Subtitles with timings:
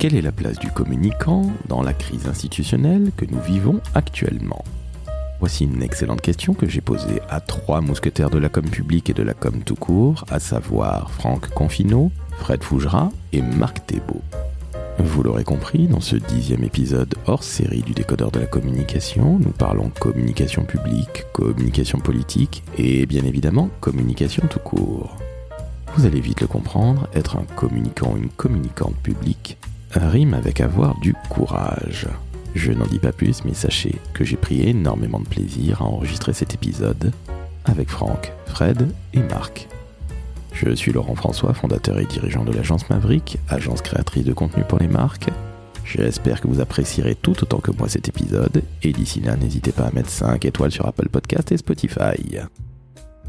[0.00, 4.64] Quelle est la place du communicant dans la crise institutionnelle que nous vivons actuellement?
[5.40, 9.12] Voici une excellente question que j'ai posée à trois mousquetaires de la com publique et
[9.12, 14.22] de la com tout court, à savoir Franck Confino, Fred Fougera et Marc Thébault.
[15.00, 19.52] Vous l'aurez compris, dans ce dixième épisode hors série du décodeur de la communication, nous
[19.52, 25.18] parlons communication publique, communication politique et bien évidemment communication tout court.
[25.94, 29.58] Vous allez vite le comprendre, être un communicant ou une communicante publique
[29.92, 32.08] rime avec avoir du courage.
[32.54, 36.32] Je n'en dis pas plus, mais sachez que j'ai pris énormément de plaisir à enregistrer
[36.32, 37.12] cet épisode
[37.64, 39.68] avec Franck, Fred et Marc.
[40.52, 44.78] Je suis Laurent François, fondateur et dirigeant de l'agence Maverick, agence créatrice de contenu pour
[44.78, 45.28] les marques.
[45.84, 49.86] J'espère que vous apprécierez tout autant que moi cet épisode, et d'ici là, n'hésitez pas
[49.86, 52.38] à mettre 5 étoiles sur Apple Podcast et Spotify.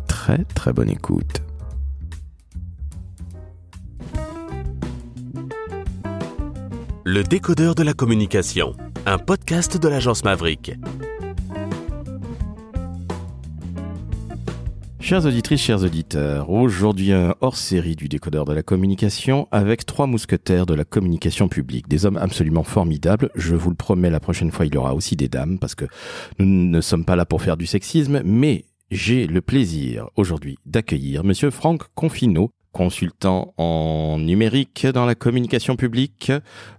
[0.07, 1.41] Très très bonne écoute.
[7.03, 8.75] Le décodeur de la communication,
[9.07, 10.73] un podcast de l'agence Maverick.
[14.99, 20.67] Chères auditrices, chers auditeurs, aujourd'hui un hors-série du décodeur de la communication avec trois mousquetaires
[20.67, 23.31] de la communication publique, des hommes absolument formidables.
[23.33, 25.86] Je vous le promets, la prochaine fois il y aura aussi des dames parce que
[26.38, 31.23] nous ne sommes pas là pour faire du sexisme, mais j'ai le plaisir aujourd'hui d'accueillir
[31.23, 36.31] monsieur Franck Confino, consultant en numérique dans la communication publique,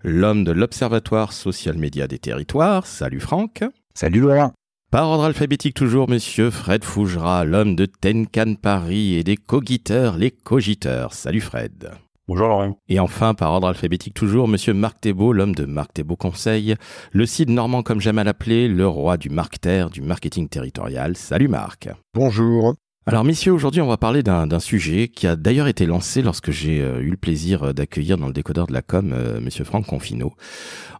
[0.02, 2.86] l'homme de l'Observatoire social média des territoires.
[2.86, 3.64] Salut Franck.
[3.94, 4.52] Salut Laurent.
[4.90, 10.30] Par ordre alphabétique toujours, monsieur Fred Fougera, l'homme de Tenkan Paris et des cogiteurs, les
[10.30, 11.14] cogiteurs.
[11.14, 11.92] Salut Fred.
[12.28, 12.76] Bonjour Laurent.
[12.88, 16.76] Et enfin, par ordre alphabétique toujours, monsieur Marc Thébault, l'homme de Marc Thébault Conseil,
[17.10, 21.16] le site normand comme j'aime à l'appeler, le roi du marketer, du marketing territorial.
[21.16, 21.88] Salut Marc.
[22.14, 22.74] Bonjour.
[23.04, 26.80] Alors messieurs, aujourd'hui on va parler d'un sujet qui a d'ailleurs été lancé lorsque j'ai
[26.80, 29.86] euh, eu le plaisir euh, d'accueillir dans le décodeur de la com euh, monsieur Franck
[29.86, 30.34] Confino.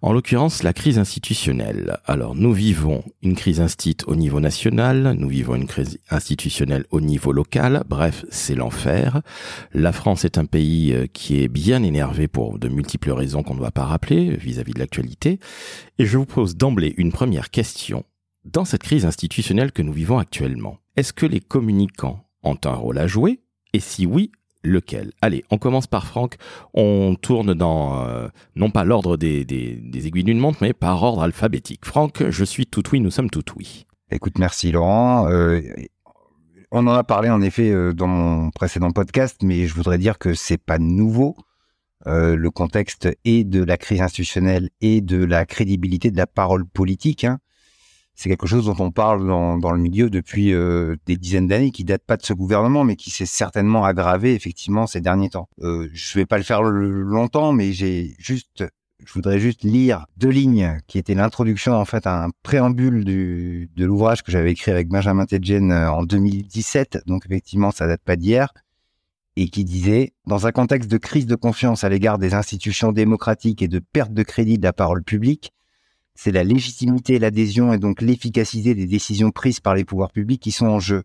[0.02, 1.98] En l'occurrence, la crise institutionnelle.
[2.04, 7.00] Alors nous vivons une crise instite au niveau national, nous vivons une crise institutionnelle au
[7.00, 9.22] niveau local, bref, c'est l'enfer.
[9.72, 13.60] La France est un pays qui est bien énervé pour de multiples raisons qu'on ne
[13.60, 15.38] va pas rappeler vis-à-vis -vis de l'actualité.
[16.00, 18.02] Et je vous pose d'emblée une première question.
[18.44, 22.98] Dans cette crise institutionnelle que nous vivons actuellement, est-ce que les communicants ont un rôle
[22.98, 23.40] à jouer?
[23.72, 24.30] Et si oui,
[24.62, 25.12] lequel?
[25.22, 26.36] Allez, on commence par Franck.
[26.74, 29.40] On tourne dans, euh, non pas l'ordre des,
[29.94, 31.84] aiguilles d'une montre, mais par ordre alphabétique.
[31.84, 33.86] Franck, je suis tout oui, nous sommes tout oui.
[34.10, 35.28] Écoute, merci Laurent.
[35.30, 35.62] Euh,
[36.70, 40.18] on en a parlé en effet euh, dans mon précédent podcast, mais je voudrais dire
[40.18, 41.36] que c'est pas nouveau.
[42.04, 47.24] le contexte est de la crise institutionnelle et de la crédibilité de la parole politique.
[47.24, 47.38] Hein
[48.14, 51.70] c'est quelque chose dont on parle dans, dans le milieu depuis euh, des dizaines d'années,
[51.70, 55.48] qui date pas de ce gouvernement, mais qui s'est certainement aggravé effectivement ces derniers temps.
[55.62, 58.64] Euh, je vais pas le faire longtemps, mais j'ai juste,
[59.04, 63.70] je voudrais juste lire deux lignes qui étaient l'introduction en fait à un préambule du,
[63.74, 67.04] de l'ouvrage que j'avais écrit avec Benjamin Tedjen euh, en 2017.
[67.06, 68.52] Donc effectivement, ça date pas d'hier
[69.36, 73.62] et qui disait Dans un contexte de crise de confiance à l'égard des institutions démocratiques
[73.62, 75.52] et de perte de crédit de la parole publique,
[76.14, 80.52] c'est la légitimité, l'adhésion et donc l'efficacité des décisions prises par les pouvoirs publics qui
[80.52, 81.02] sont en jeu.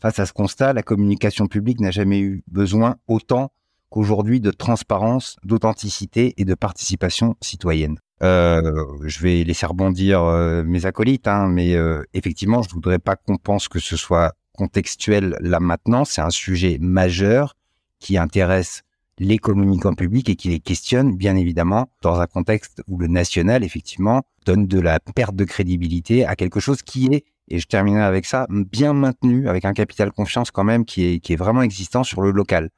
[0.00, 3.52] Face à ce constat, la communication publique n'a jamais eu besoin autant
[3.90, 7.98] qu'aujourd'hui de transparence, d'authenticité et de participation citoyenne.
[8.22, 13.16] Euh, je vais laisser rebondir euh, mes acolytes, hein, mais euh, effectivement, je voudrais pas
[13.16, 16.04] qu'on pense que ce soit contextuel là maintenant.
[16.04, 17.56] C'est un sujet majeur
[17.98, 18.82] qui intéresse
[19.18, 23.64] les communicants publics et qui les questionnent, bien évidemment, dans un contexte où le national,
[23.64, 28.02] effectivement, donne de la perte de crédibilité à quelque chose qui est, et je terminerai
[28.02, 31.62] avec ça, bien maintenu, avec un capital confiance quand même qui est, qui est vraiment
[31.62, 32.70] existant sur le local.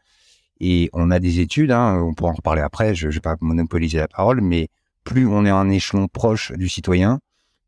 [0.60, 3.36] Et on a des études, hein, on pourra en reparler après, je ne vais pas
[3.40, 4.68] monopoliser la parole, mais
[5.04, 7.20] plus on est en échelon proche du citoyen,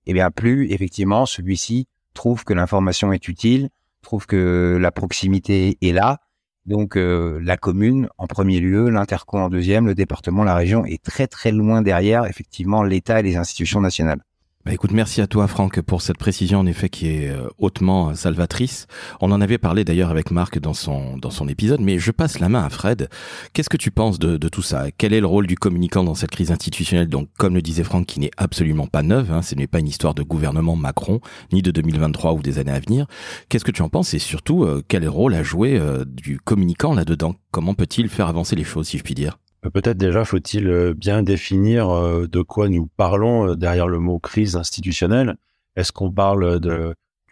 [0.06, 3.69] et eh bien plus, effectivement, celui-ci trouve que l'information est utile,
[4.03, 6.21] trouve que la proximité est là,
[6.69, 11.03] donc euh, la commune en premier lieu, l'interco en deuxième, le département, la région est
[11.03, 14.20] très très loin derrière effectivement l'État et les institutions nationales.
[14.64, 18.14] Bah écoute, merci à toi Franck pour cette précision en effet qui est euh, hautement
[18.14, 18.87] salvatrice.
[19.20, 22.38] On en avait parlé d'ailleurs avec Marc dans son dans son épisode, mais je passe
[22.38, 23.08] la main à Fred.
[23.55, 24.90] Qu'est-ce que tu penses de, de tout ça?
[24.99, 27.08] Quel est le rôle du communicant dans cette crise institutionnelle?
[27.08, 29.88] Donc, comme le disait Franck, qui n'est absolument pas neuve, hein, ce n'est pas une
[29.88, 31.20] histoire de gouvernement Macron
[31.52, 33.06] ni de 2023 ou des années à venir.
[33.49, 34.12] Qu'est-ce que tu en penses?
[34.12, 37.37] Et surtout, euh, quel rôle jouer euh, du communicant là-dedans?
[37.52, 39.38] Comment peut-il faire avancer les choses, si je puis dire?
[39.38, 44.19] euh, peut-être déjà faut-il euh, bien définir euh, de quoi nous parlons derrière le mot
[44.19, 45.37] crise institutionnelle.
[45.76, 46.60] Est-ce qu'on parle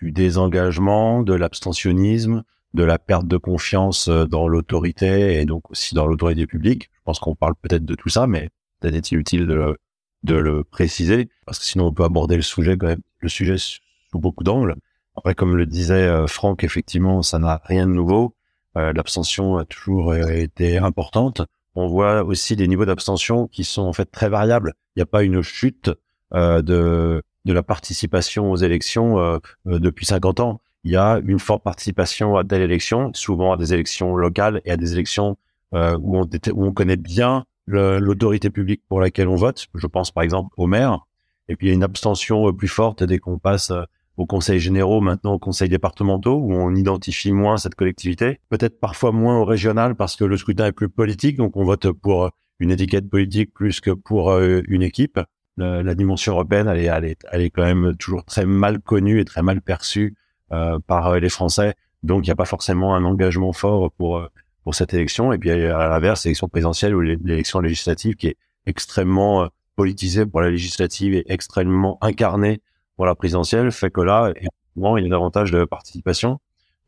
[0.01, 2.45] du désengagement, de l'abstentionnisme,
[2.75, 6.91] de la perte de confiance dans l'autorité et donc aussi dans l'autorité publique?
[6.93, 8.51] Je pense qu'on parle peut-être de tout ça, mais
[8.81, 9.77] peut-être est-il utile de le,
[10.23, 12.77] de le préciser, parce que sinon on peut aborder le sujet
[13.21, 14.77] le sujet sous beaucoup d'angles.
[15.17, 18.35] Après, comme le disait euh, Franck, effectivement, ça n'a rien de nouveau.
[18.77, 21.43] Euh, l'abstention a toujours été importante.
[21.77, 24.73] On voit aussi des niveaux d'abstention qui sont en fait très variables.
[24.97, 25.91] Il n'y a pas une chute
[26.35, 29.39] euh, de, la participation aux élections euh,
[29.69, 30.61] euh, depuis 50 ans.
[30.85, 34.71] Il y a une forte participation à telle élection, souvent à des élections locales et
[34.71, 35.37] à des élections
[35.73, 36.23] où, on,
[36.55, 39.67] où on connaît bien l'autorité publique pour laquelle on vote.
[39.75, 41.01] Je pense par exemple au maire.
[41.49, 43.73] Et puis il y a une abstention plus forte dès qu'on passe
[44.17, 48.41] au conseil généraux, maintenant au conseil départementaux, où on identifie moins cette collectivité.
[48.49, 51.91] Peut-être parfois moins au régional parce que le scrutin est plus politique, donc on vote
[51.93, 55.21] pour une étiquette politique plus que pour une équipe.
[55.59, 59.21] La, dimension européenne, elle est, elle, est, elle est quand même toujours très mal connue
[59.21, 60.15] et très mal perçue
[60.53, 61.75] euh, par les Français.
[62.03, 64.23] Donc, il n'y a pas forcément un engagement fort pour
[64.67, 65.33] pour cette élection.
[65.33, 68.37] Et puis, à l'inverse, l'élection présidentielle ou l'élection législative qui est
[68.67, 72.61] extrêmement politisée pour la législative et extrêmement incarnée
[72.97, 76.41] pour la présidentielle fait que là, il y a davantage de participation.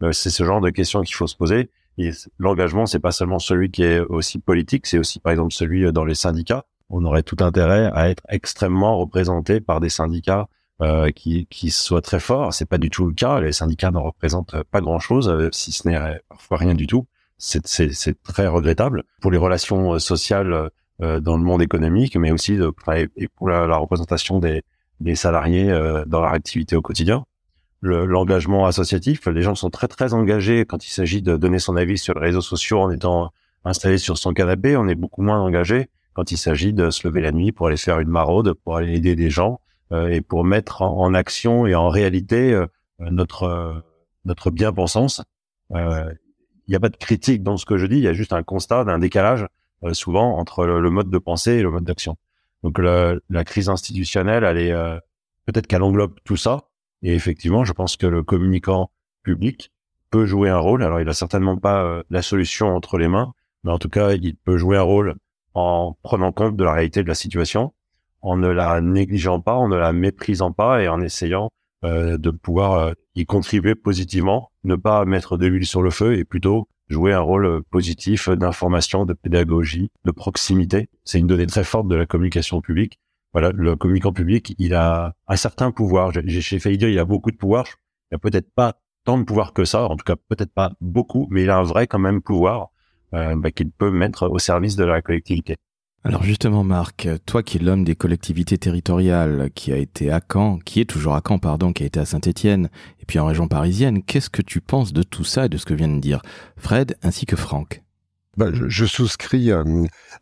[0.02, 1.70] Euh, c'est ce genre de questions qu'il faut se poser.
[1.99, 5.84] Et l'engagement, c'est pas seulement celui qui est aussi politique, c'est aussi par exemple celui
[5.84, 6.64] euh, dans les syndicats.
[6.90, 10.49] On aurait tout intérêt à être extrêmement représenté par des syndicats
[10.81, 12.55] euh, qui, qui soient très forts.
[12.55, 13.40] C'est pas du tout le cas.
[13.40, 17.06] Les syndicats ne représentent pas grand-chose, euh, si ce n'est parfois rien du tout.
[17.37, 17.62] C'est
[18.22, 22.58] très regrettable pour les relations sociales dans le monde économique, mais aussi
[23.37, 24.64] pour la représentation des,
[25.00, 27.25] des salariés euh, dans leur activité au quotidien.
[27.81, 31.97] L'engagement associatif, les gens sont très très engagés quand il s'agit de donner son avis
[31.97, 33.31] sur les réseaux sociaux en étant
[33.65, 34.77] installé sur son canapé.
[34.77, 37.77] On est beaucoup moins engagé quand il s'agit de se lever la nuit pour aller
[37.77, 39.61] faire une maraude, pour aller aider des gens
[39.93, 42.67] euh, et pour mettre en, action et en réalité euh,
[42.99, 43.85] notre
[44.25, 45.23] notre bien-pensance.
[45.71, 46.17] Il
[46.69, 48.43] n'y a pas de critique dans ce que je dis, il y a juste un
[48.43, 49.47] constat d'un décalage
[49.93, 52.17] souvent entre le, mode de pensée et le mode d'action.
[52.62, 54.99] Donc la, crise institutionnelle, elle est euh,
[55.46, 56.69] peut-être qu'elle englobe tout ça.
[57.02, 58.90] Et effectivement, je pense que le communicant
[59.22, 59.72] public
[60.10, 60.82] peut jouer un rôle.
[60.82, 63.32] Alors, il a certainement pas euh, la solution entre les mains,
[63.62, 65.14] mais en tout cas, il peut jouer un rôle
[65.55, 67.72] en prenant compte de la réalité de la situation,
[68.20, 71.50] en ne la négligeant pas, en ne la méprisant pas et en essayant
[71.84, 76.25] euh, de pouvoir y contribuer positivement, ne pas mettre de l'huile sur le feu et
[76.25, 80.88] plutôt jouer un rôle euh, positif d'information, de pédagogie, de proximité.
[81.05, 82.99] C'est une donnée très forte de la communication publique.
[83.32, 86.12] Voilà, le communicant public, il a un certain pouvoir.
[86.25, 87.67] J'ai failli dire il a beaucoup de pouvoir.
[88.11, 91.29] Il a peut-être pas tant de pouvoir que ça, en tout cas peut-être pas beaucoup,
[91.31, 92.69] mais il a un vrai quand même pouvoir
[93.14, 95.56] euh, bah, qu'il peut mettre au service de la collectivité.
[96.05, 100.59] Alors justement, Marc, toi qui es l'homme des collectivités territoriales, qui a été à Caen,
[100.59, 103.49] qui est toujours à Caen, pardon, qui a été à Saint-Étienne, et puis en région
[103.49, 106.23] parisienne, qu'est-ce que tu penses de tout ça et de ce que vient de dire
[106.56, 107.83] Fred ainsi que Franck?
[108.37, 109.65] Bah, je, souscris euh,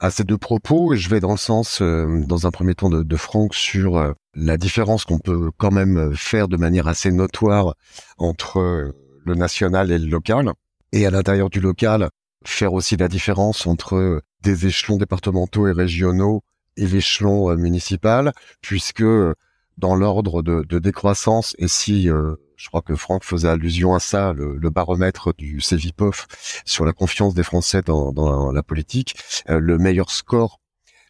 [0.01, 2.89] à ces deux propos et je vais dans le sens, euh, dans un premier temps,
[2.89, 7.13] de, de Franck sur euh, la différence qu'on peut quand même faire de manière assez
[7.13, 7.75] notoire
[8.17, 8.95] entre
[9.27, 10.51] le national et le local.
[10.93, 12.09] Et à l'intérieur du local,
[12.47, 16.45] faire aussi la différence entre des échelons départementaux et régionaux
[16.77, 19.35] et l'échelon euh, municipal, puisque euh,
[19.77, 24.33] dans l'ordre de, décroissance, et si euh, je crois que Franck faisait allusion à ça,
[24.33, 26.27] le, baromètre du CEVIPOF
[26.65, 29.17] sur la confiance des Français dans, la politique,
[29.49, 30.61] le meilleur score,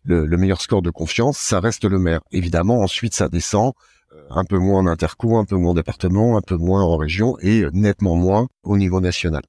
[0.02, 2.22] le, le, meilleur score de confiance, ça reste le maire.
[2.32, 3.72] Évidemment, ensuite ça descend
[4.30, 7.36] un peu moins en interco, un peu moins en département, un peu moins en région
[7.40, 9.42] et nettement moins au niveau national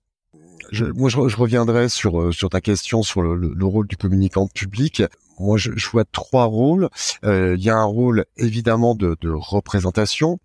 [0.72, 4.48] je, moi, je, reviendrai sur euh, sur ta question sur le, le, rôle du communicant
[4.48, 5.04] public.
[5.40, 6.90] Moi, je, je vois trois rôles.
[7.26, 10.40] Euh, il y a un rôle évidemment de, de représentation.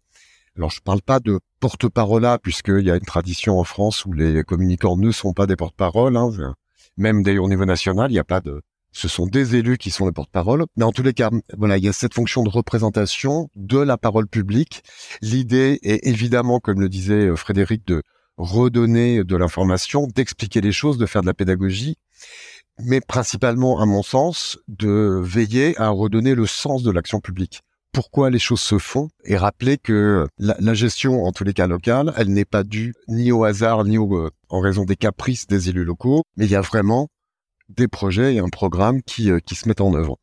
[0.56, 4.12] Alors, je parle pas de porte-parole là, puisqu'il y a une tradition en France où
[4.12, 6.16] les communicants ne sont pas des porte-parole.
[6.16, 6.54] Hein.
[6.96, 8.62] Même d'ailleurs au niveau national, il n'y a pas de.
[8.94, 10.66] Ce sont des élus qui sont les porte-parole.
[10.76, 13.96] Mais en tous les cas, voilà, il y a cette fonction de représentation de la
[13.96, 14.82] parole publique.
[15.22, 18.02] L'idée est évidemment, comme le disait euh, Frédéric, de
[18.36, 21.96] redonner de l'information, d'expliquer les choses, de faire de la pédagogie,
[22.80, 27.62] mais principalement, à mon sens, de veiller à redonner le sens de l'action publique.
[27.92, 32.14] Pourquoi les choses se font et rappeler que la, gestion, en tous les cas locale,
[32.16, 35.84] elle n'est pas due ni au hasard ni au, en raison des caprices des élus
[35.84, 37.08] locaux, mais il y a vraiment
[37.68, 40.16] des projets et un programme qui, euh, qui se mettent en œuvre.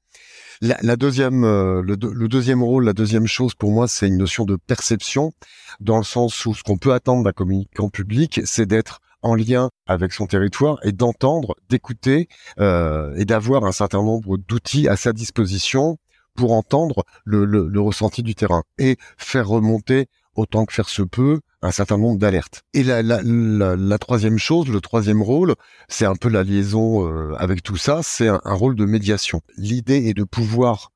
[0.62, 4.58] La, deuxième, euh, le, deuxième rôle, la deuxième chose pour moi, c'est une notion de
[4.58, 5.32] perception,
[5.80, 9.70] dans le sens où ce qu'on peut attendre d'un communicant public, c'est d'être en lien
[9.88, 12.28] avec son territoire et d'entendre, d'écouter
[12.60, 15.98] euh, et d'avoir un certain nombre d'outils à sa disposition
[16.36, 21.40] pour entendre le, le, ressenti du terrain et faire remonter autant que faire se peut
[21.62, 22.64] un certain nombre d'alertes.
[22.74, 25.56] Et la, la, la, troisième chose, le troisième rôle,
[25.88, 29.42] c'est un peu la liaison euh, avec tout ça, c'est un, rôle de médiation.
[29.58, 30.92] L'idée est de pouvoir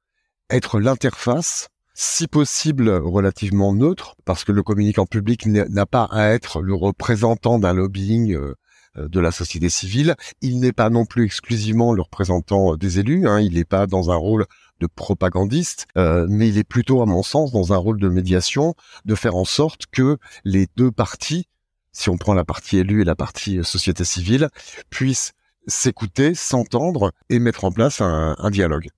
[0.50, 6.62] être l'interface, si possible relativement neutre, parce que le communicant public n'a pas à être
[6.62, 8.56] le représentant d'un lobbying euh,
[8.96, 10.16] de la société civile.
[10.42, 13.28] Il n'est pas non plus exclusivement le représentant des élus.
[13.28, 13.40] Hein.
[13.40, 14.46] Il n'est pas dans un rôle
[14.80, 18.76] de propagandiste, euh, mais il est plutôt, à mon sens, dans un rôle de médiation,
[19.06, 21.48] de faire en sorte que les deux parties,
[21.92, 24.50] si on prend la partie élue et la partie euh, société civile,
[24.90, 25.34] puissent
[25.68, 28.90] s'écouter, s'entendre et mettre en place un dialogue.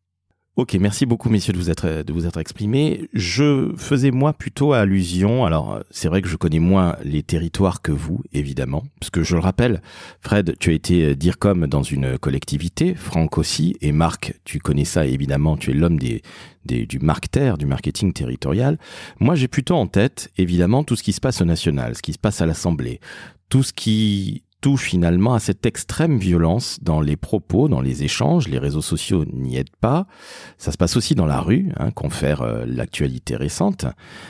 [0.58, 3.10] Ok, merci beaucoup messieurs de vous être de vous être exprimés.
[3.12, 5.44] Je faisais moi plutôt allusion.
[5.44, 9.36] Alors c'est vrai que je connais moins les territoires que vous, évidemment, parce que je
[9.36, 9.82] le rappelle,
[10.22, 15.06] Fred, tu as été DIRCOM dans une collectivité, Franck aussi, et Marc, tu connais ça
[15.06, 15.58] évidemment.
[15.58, 16.22] Tu es l'homme des
[16.64, 18.80] du marketer, du marketing territorial.
[19.20, 22.14] Moi, j'ai plutôt en tête évidemment tout ce qui se passe au national, ce qui
[22.14, 23.02] se passe à l'Assemblée,
[23.50, 24.44] tout ce qui
[24.76, 28.48] finalement à cette extrême violence dans les propos, dans les échanges.
[28.48, 30.08] Les réseaux sociaux n'y aident pas.
[30.58, 33.86] Ça se passe aussi dans la rue, hein, confère euh, l'actualité récente.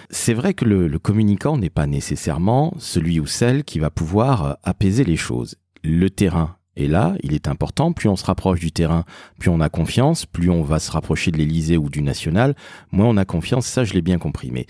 [0.09, 4.45] C'est vrai que le, le communicant n'est pas nécessairement celui ou celle qui va pouvoir
[4.45, 5.55] euh, apaiser les choses.
[5.83, 7.93] Le terrain est là, il est important.
[7.93, 9.05] Plus on se rapproche du terrain,
[9.39, 10.25] plus on a confiance.
[10.25, 12.55] Plus on va se rapprocher de l'Élysée ou du National,
[12.91, 13.65] moins on a confiance.
[13.65, 14.51] Ça, je l'ai bien compris.
[14.51, 14.65] Mais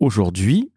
[0.00, 0.72] aujourd'hui,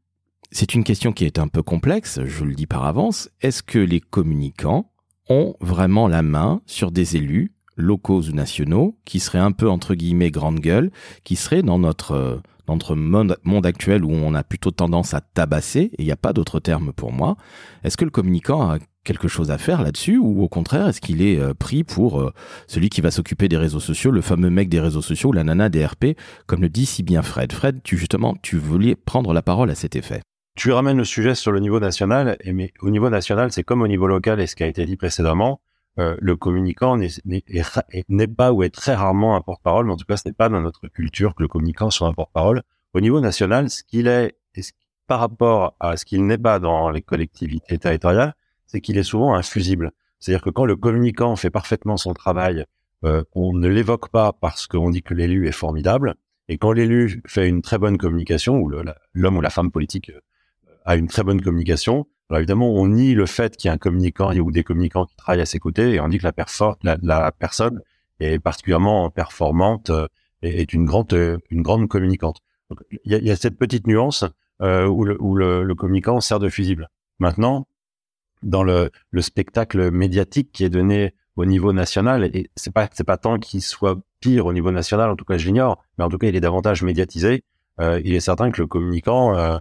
[0.51, 3.29] c'est une question qui est un peu complexe, je le dis par avance.
[3.41, 4.91] Est-ce que les communicants
[5.29, 9.95] ont vraiment la main sur des élus locaux ou nationaux qui seraient un peu entre
[9.95, 10.91] guillemets grande gueule,
[11.23, 16.03] qui seraient dans notre notre monde, actuel où on a plutôt tendance à tabasser, et
[16.03, 17.35] il n'y a pas d'autre terme pour moi,
[17.83, 21.23] est-ce que le communicant a quelque chose à faire là-dessus ou au contraire est-ce qu'il
[21.23, 22.31] est euh, pris pour euh,
[22.67, 25.69] celui qui va s'occuper des réseaux sociaux, le fameux mec des réseaux sociaux, la nana
[25.69, 26.15] des RP,
[26.45, 27.51] comme le dit si bien Fred.
[27.51, 30.21] Fred, tu justement, tu voulais prendre la parole à cet effet
[30.55, 33.81] tu ramènes le sujet sur le niveau national, et mais au niveau national, c'est comme
[33.81, 35.61] au niveau local et ce qui a été dit précédemment,
[35.99, 40.17] euh, le communicant n'est pas ou est très rarement un porte-parole, mais en tout cas,
[40.17, 42.63] ce n'est pas dans notre culture que le communicant soit un porte-parole.
[42.93, 44.35] Au niveau national, ce qu'il est,
[45.07, 49.33] par rapport à ce qu'il n'est pas dans les collectivités territoriales, c'est qu'il est souvent
[49.33, 49.91] infusible.
[50.19, 52.65] C'est-à-dire que quand le communicant fait parfaitement son travail,
[53.03, 56.15] euh, on ne l'évoque pas parce qu'on dit que l'élu est formidable.
[56.47, 60.11] Et quand l'élu fait une très bonne communication, ou l'homme ou la femme politique
[60.89, 62.07] a une très bonne communication.
[62.29, 65.15] Alors évidemment, on nie le fait qu'il y a un communicant ou des communicants qui
[65.15, 66.27] travaillent à ses côtés et on dit que
[66.83, 67.81] la, personne
[68.19, 70.07] est particulièrement performante euh,
[70.41, 72.39] et est une grande, euh, une grande communicante.
[73.03, 74.25] il, y a, cette petite nuance
[74.63, 76.89] euh, où, le, communicant sert de fusible.
[77.19, 77.67] Maintenant,
[78.41, 83.03] dans le, le spectacle médiatique qui est donné au niveau national, et c'est pas c'est
[83.03, 86.09] pas tant qu'il soit pire au niveau national, en tout cas je l'ignore, mais en
[86.09, 87.43] tout cas il est davantage médiatisé.
[87.79, 89.59] il est certain que le communicant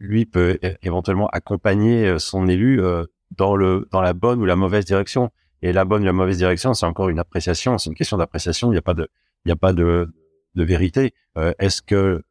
[0.00, 3.04] lui peut éventuellement accompagner euh, son élu euh,
[3.36, 5.30] dans le dans la bonne ou la mauvaise direction.
[5.62, 8.68] Et la bonne ou la mauvaise direction, c'est encore une appréciation, c'est une question d'appréciation.
[8.68, 9.08] Il n'y a pas de
[9.44, 10.08] il n'y a pas de
[10.56, 11.14] de vérité.
[11.36, 12.24] Euh, est-ce que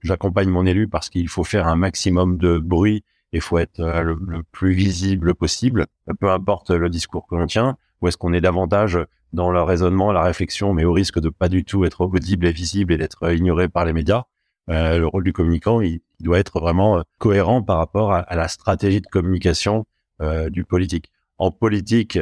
[0.00, 4.42] j'accompagne mon élu parce qu'il faut faire un maximum de bruit et faut être le,
[4.50, 5.86] plus visible possible,
[6.18, 8.98] peu importe le discours que l'on tient, ou est-ce qu'on est davantage
[9.32, 12.50] dans le raisonnement, la réflexion, mais au risque de pas du tout être audible et
[12.50, 14.24] visible et d'être ignoré par les médias?
[14.70, 18.46] Euh, le rôle du communicant, il, doit être vraiment euh, cohérent par rapport à, la
[18.48, 19.86] stratégie de communication
[20.20, 21.10] euh, du politique.
[21.38, 22.18] En politique,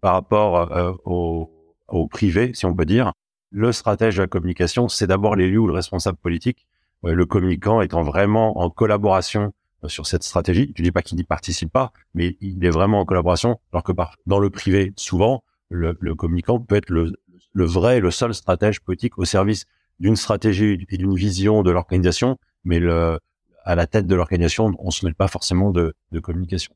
[0.00, 3.12] par rapport au, privé, si on peut dire,
[3.50, 6.66] le stratège de la communication, c'est d'abord l'élu ou le responsable politique.
[7.02, 9.52] le communicant étant vraiment en collaboration
[9.86, 10.72] sur cette stratégie.
[10.76, 13.58] Je dis pas qu'il n'y participe pas, mais il est vraiment en collaboration.
[13.72, 13.92] Alors que
[14.26, 17.14] dans le privé, souvent, le, le communicant peut être le,
[17.52, 19.64] le vrai, le seul stratège politique au service
[20.00, 23.18] d'une stratégie et d'une vision de l'organisation, mais le,
[23.64, 26.74] à la tête de l'organisation, on se mêle pas forcément de, communication.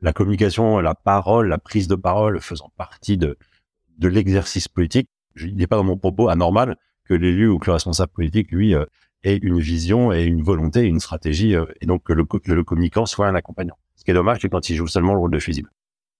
[0.00, 3.38] La communication, la parole, la prise de parole faisant partie de,
[3.98, 7.74] de l'exercice politique, il n'est pas dans mon propos anormal que l'élu ou que le
[7.74, 8.84] responsable politique, lui, euh,
[9.22, 13.06] ait une vision et une volonté, une stratégie, euh, et donc que le, le, communicant
[13.06, 13.76] soit un accompagnant.
[13.94, 15.70] Ce qui est dommage, c'est quand il joue seulement le rôle de fusible.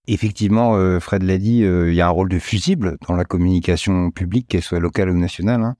[0.07, 4.11] Effectivement, euh, Fred l'a dit, il y a un rôle de fusible dans la communication
[4.11, 5.61] publique, qu'elle soit locale ou nationale.
[5.61, 5.75] Hein.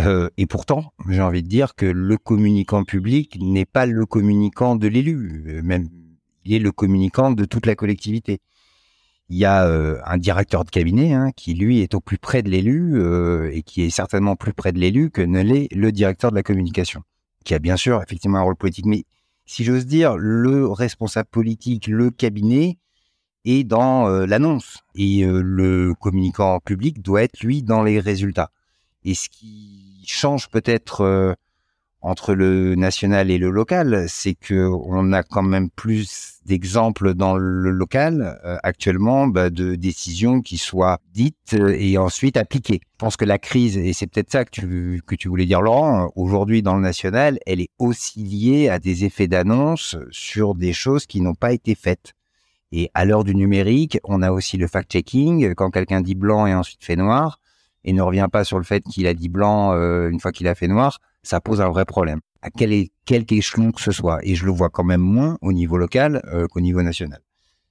[0.00, 4.76] Euh, et pourtant, j'ai envie de dire que le communicant public n'est pas le communicant
[4.76, 5.88] de l'élu, euh, même
[6.44, 8.40] il est le communicant de toute la collectivité.
[9.28, 12.42] Il y a euh, un directeur de cabinet hein, qui, lui, est au plus près
[12.42, 13.02] de l'élu
[13.52, 16.42] et qui est certainement plus près de l'élu que ne l'est le directeur de la
[16.42, 17.02] communication,
[17.44, 18.86] qui a bien sûr effectivement un rôle politique.
[18.86, 19.04] Mais
[19.44, 22.78] si j'ose dire, le responsable politique, le cabinet,
[23.44, 28.50] est dans l'annonce et le communicant public doit être, lui, dans les résultats.
[29.04, 31.34] Et ce qui change peut-être euh,
[32.00, 37.36] entre le national et le local, c'est que on a quand même plus d'exemples dans
[37.36, 42.80] le local euh, actuellement bah, de décisions qui soient dites et ensuite appliquées.
[42.82, 45.60] Je pense que la crise, et c'est peut-être ça que tu, que tu voulais dire
[45.60, 50.72] Laurent, aujourd'hui dans le national, elle est aussi liée à des effets d'annonce sur des
[50.72, 52.12] choses qui n'ont pas été faites.
[52.70, 55.54] Et à l'heure du numérique, on a aussi le fact-checking.
[55.54, 57.40] Quand quelqu'un dit blanc et ensuite fait noir,
[57.88, 60.46] et ne revient pas sur le fait qu'il a dit blanc euh, une fois qu'il
[60.46, 62.20] a fait noir, ça pose un vrai problème.
[62.42, 64.18] À quel, quelque échelon que ce soit.
[64.24, 67.20] Et je le vois quand même moins au niveau local euh, qu'au niveau national.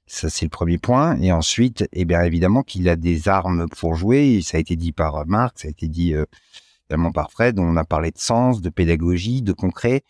[0.07, 1.19] Ça, c'est le premier point.
[1.21, 4.41] Et ensuite, eh bien, évidemment qu'il a des armes pour jouer.
[4.41, 6.25] Ça a été dit par Marc, ça a été dit euh,
[6.89, 7.59] également par Fred.
[7.59, 10.01] On a parlé de sens, de pédagogie, de concret.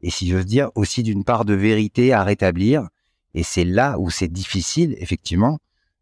[0.00, 2.86] Et si j'ose dire, aussi d'une part de vérité à rétablir.
[3.34, 5.58] Et c'est là où c'est difficile, effectivement,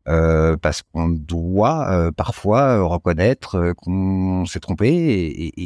[0.07, 4.91] euh, parce qu'on doit euh, parfois euh, reconnaître qu'on s'est trompé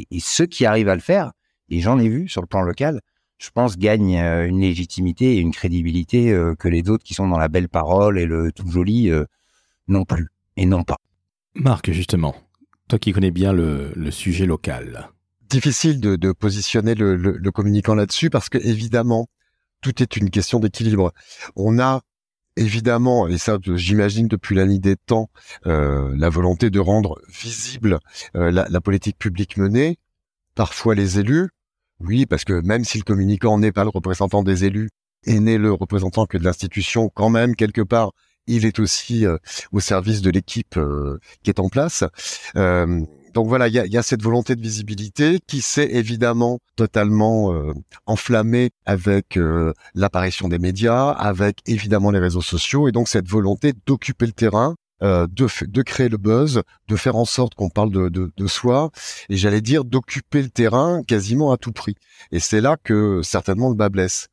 [0.09, 1.33] et, ceux qui arrivent à le faire,
[1.67, 3.01] et j'en ai vu sur le plan local,
[3.37, 7.47] je pense gagnent une légitimité et une crédibilité que les autres qui sont dans la
[7.47, 9.11] belle parole et le tout joli
[9.87, 10.27] non plus
[10.57, 10.97] et non pas.
[11.55, 12.35] Marc, justement,
[12.89, 15.09] toi qui connais bien le, sujet local.
[15.49, 19.29] Difficile de, positionner le, le communicant là-dessus parce que évidemment,
[19.81, 21.13] tout est une question d'équilibre.
[21.55, 22.01] On a
[22.59, 25.29] évidemment, et ça j'imagine depuis la nuit des temps,
[25.65, 27.99] euh, la volonté de rendre visible
[28.35, 29.97] euh, la, politique publique menée,
[30.55, 31.49] parfois les élus,
[31.99, 34.89] oui, parce que même si le communicant n'est pas le représentant des élus,
[35.25, 38.11] et n'est le représentant que de l'institution, quand même, quelque part,
[38.47, 39.37] il est aussi euh,
[39.71, 40.79] au service de l'équipe
[41.43, 42.03] qui est en place
[43.33, 47.73] donc voilà, il y a, cette volonté de visibilité qui s'est évidemment totalement euh,
[48.05, 53.73] enflammée avec euh, l'apparition des médias, avec évidemment les réseaux sociaux, et donc cette volonté
[53.85, 57.91] d'occuper le terrain, euh, de, de créer le buzz, de faire en sorte qu'on parle
[57.91, 58.89] de, de, de soi,
[59.29, 61.95] et j'allais dire d'occuper le terrain quasiment à tout prix.
[62.31, 64.27] Et c'est là que certainement le bas blesse.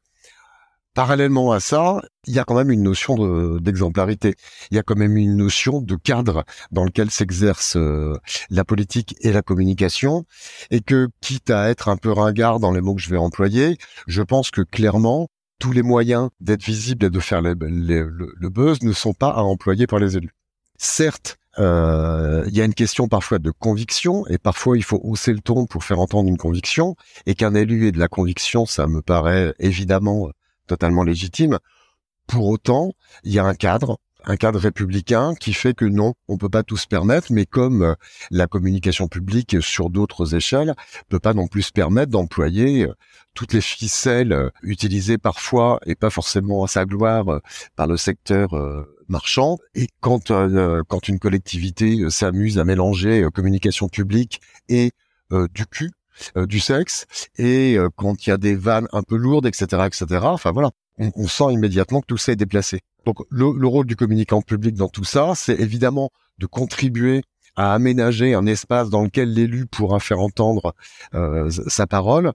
[0.97, 4.35] Parallèlement à ça, il y a quand même une notion d'exemplarité.
[4.71, 8.17] il y a quand même une notion de cadre dans lequel s'exerce euh,
[8.49, 10.25] la politique et la communication.
[10.71, 13.77] Et que, quitte à être un peu ringard dans les mots que je vais employer,
[14.07, 15.29] je pense que clairement,
[15.59, 17.53] tous les moyens d'être visible et de faire le,
[18.49, 20.33] buzz ne sont pas à employer par les élus.
[20.79, 25.35] Certes, euh, il y a une question parfois de conviction et parfois il faut hausser
[25.35, 28.87] le ton pour faire entendre une conviction et qu'un élu ait de la conviction, ça
[28.87, 30.31] me paraît évidemment
[30.67, 31.59] totalement légitime.
[32.27, 32.93] Pour autant,
[33.25, 36.65] il y a un cadre, un cadre républicain qui fait que non, on peut pas
[36.65, 37.95] tout se permettre, mais comme euh,
[38.31, 40.75] la communication publique sur d'autres échelles
[41.09, 42.95] peut pas non plus se permettre d'employer euh,
[43.35, 47.41] toutes les ficelles euh, utilisées parfois et pas forcément à sa gloire
[47.77, 48.49] par le secteur
[49.09, 49.59] marchand.
[49.75, 50.33] Et quand
[50.89, 54.93] quand une collectivité s'amuse à mélanger communication publique et
[55.31, 55.93] du cul,
[56.37, 60.07] du sexe et euh, quand il y a des vannes un peu lourdes, etc., etc.
[60.23, 62.81] Enfin voilà, on, sent immédiatement que tout ça est déplacé.
[63.05, 67.23] Donc le, rôle du communicant public dans tout ça, c'est évidemment de contribuer
[67.55, 70.75] à aménager un espace dans lequel l'élu pourra faire entendre
[71.15, 72.33] euh, sa parole,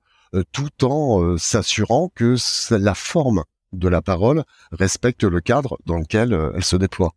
[0.54, 2.38] tout en s'assurant que
[2.74, 7.12] la forme de la parole respecte le cadre dans lequel elle se déploie.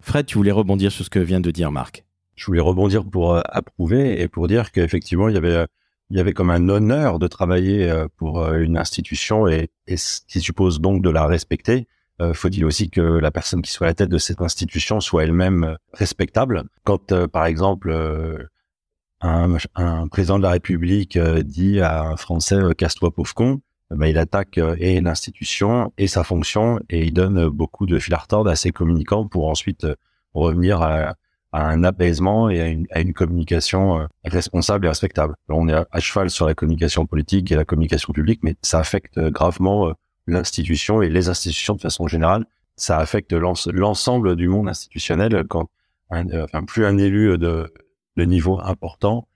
[0.00, 2.04] Fred, tu voulais rebondir sur ce que vient de dire Marc.
[2.34, 5.68] Je voulais rebondir pour approuver et pour dire qu'effectivement, il y avait
[6.10, 9.96] il y avait comme un honneur de travailler euh, pour euh, une institution et, et
[10.26, 11.86] qui suppose donc de la respecter.
[12.20, 15.24] Euh, faut-il aussi que la personne qui soit à la tête de cette institution soit
[15.24, 16.64] elle-même respectable.
[16.84, 18.48] Quand, par exemple,
[19.20, 24.58] un, président de la République dit à un Français "casse-toi pauvre con", ben, il attaque
[24.58, 28.72] et l'institution et sa fonction et il donne beaucoup de fil à retordre à ses
[28.72, 29.86] communicants pour ensuite
[30.34, 31.14] revenir à,
[31.52, 35.34] à un apaisement et à une, communication euh, responsable et respectable.
[35.48, 39.16] on est à, cheval sur la communication politique et la communication publique, mais ça affecte
[39.18, 39.92] euh, gravement euh,
[40.26, 42.44] l'institution et les institutions de façon générale.
[42.76, 45.68] Ça affecte l'ensemble du monde institutionnel quand
[46.10, 47.72] enfin, plus un élu de,
[48.16, 49.26] de niveau important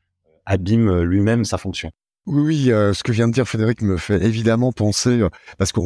[0.45, 1.91] abîme lui-même sa fonction.
[2.27, 5.27] Oui, ce que vient de dire Frédéric me fait évidemment penser,
[5.59, 5.81] parce que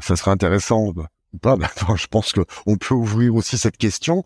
[0.00, 0.92] ça serait intéressant
[1.38, 1.56] pas,
[1.96, 4.24] je pense qu'on peut ouvrir aussi cette question,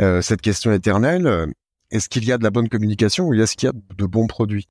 [0.00, 1.26] euh, cette question éternelle.
[1.26, 1.46] Euh,
[1.90, 4.26] est-ce qu'il y a de la bonne communication ou est-ce qu'il y a de bons
[4.26, 4.68] produits?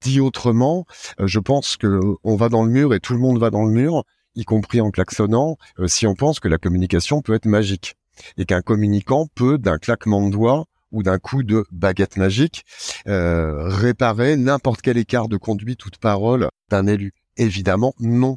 [0.00, 0.86] Dit autrement,
[1.20, 3.64] euh, je pense que on va dans le mur et tout le monde va dans
[3.64, 7.96] le mur, y compris en klaxonnant, si on pense que la communication peut être magique
[8.38, 12.64] et qu'un communicant peut, d'un claquement de doigts ou d'un coup de baguette magique,
[13.04, 17.12] réparer n'importe quel écart de conduite ou de parole d'un élu.
[17.36, 18.36] Évidemment, non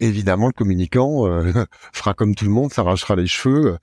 [0.00, 1.52] évidemment, le communicant euh,
[1.92, 3.78] fera comme tout le monde, s'arrachera les cheveux, euh,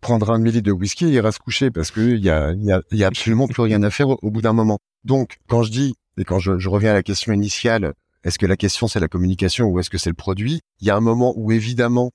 [0.00, 2.72] prendra un millilitre de whisky et ira se coucher parce qu'il y a, y,
[3.04, 4.78] a, absolument plus rien à faire au, bout d'un moment.
[5.04, 8.56] Donc, quand je dis, et quand je, reviens à la question initiale, est-ce que la
[8.56, 10.60] question c'est la communication ou est-ce que c'est le produit?
[10.80, 12.10] Il y a un moment où évidemment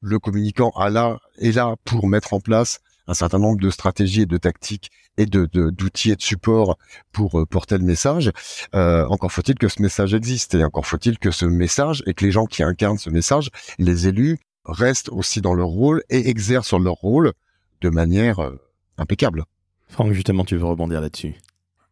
[0.00, 4.22] le communicant a là, est là pour mettre en place un certain nombre de stratégies
[4.22, 6.76] et de tactiques et de d'outils et de supports
[7.12, 8.32] pour euh, porter le message.
[8.74, 12.24] Euh, encore faut-il que ce message existe et encore faut-il que ce message et que
[12.24, 16.78] les gens qui incarnent ce message, les élus, restent aussi dans leur rôle et exercent
[16.78, 17.32] leur rôle
[17.80, 18.58] de manière euh,
[18.98, 19.44] impeccable.
[19.88, 21.34] Franck, justement, tu veux rebondir là-dessus?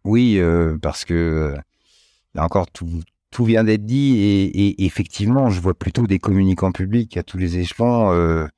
[0.05, 0.40] Oui,
[0.81, 1.55] parce que
[2.35, 2.88] là encore, tout,
[3.31, 7.59] tout vient d'être dit et, effectivement, je vois plutôt des communicants publics à tous les
[7.59, 8.48] échelons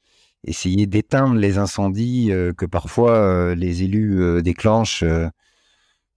[0.44, 5.04] essayer d'éteindre les incendies euh, que parfois euh, les élus euh, déclenchent,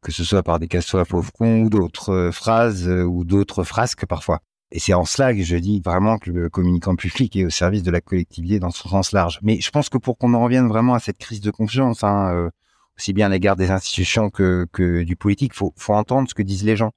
[0.01, 4.05] que ce soit par des cassos à pauvres cons ou d'autres phrases ou d'autres frasques
[4.05, 4.39] parfois.
[4.71, 7.83] Et c'est en cela que je dis vraiment que le communicant public est au service
[7.83, 9.39] de la collectivité dans son sens large.
[9.41, 12.49] Mais je pense que pour qu'on en revienne vraiment à cette crise de confiance, hein,
[12.97, 16.43] aussi bien à l'égard des institutions que, que du politique, faut, faut entendre ce que
[16.43, 16.91] disent les gens.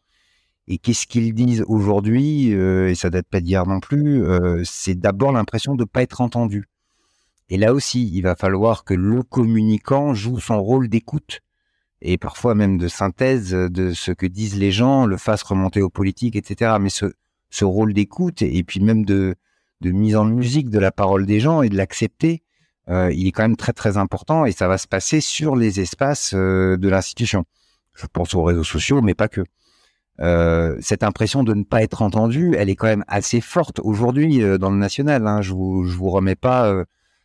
[0.66, 4.24] Et qu'est-ce qu'ils disent aujourd'hui, et ça date pas d'hier non plus,
[4.64, 6.66] c'est d'abord l'impression de ne pas être entendu.
[7.50, 11.40] Et là aussi, il va falloir que le communicant joue son rôle d'écoute
[12.00, 15.90] et parfois même de synthèse de ce que disent les gens, le fasse remonter aux
[15.90, 16.76] politiques, etc.
[16.80, 19.34] Mais ce, rôle d'écoute et puis même de,
[19.82, 22.42] mise en musique de la parole des gens et de l'accepter,
[22.88, 25.80] euh, il est quand même très très important et ça va se passer sur les
[25.80, 27.44] espaces euh, de l'institution.
[27.94, 29.42] Je pense aux réseaux sociaux, mais pas que.
[30.20, 34.40] Euh, cette impression de ne pas être entendu, elle est quand même assez forte aujourd'hui
[34.58, 35.26] dans le national.
[35.26, 35.40] Hein.
[35.40, 36.84] Je vous je vous remets pas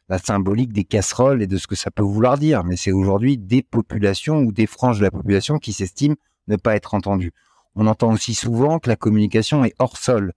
[0.10, 2.64] la symbolique des casseroles et de ce que ça peut vouloir dire.
[2.64, 6.16] Mais c'est aujourd'hui des populations ou des franges de la population qui s'estiment
[6.48, 7.32] ne pas être entendues.
[7.76, 10.34] On entend aussi souvent que la communication est hors sol.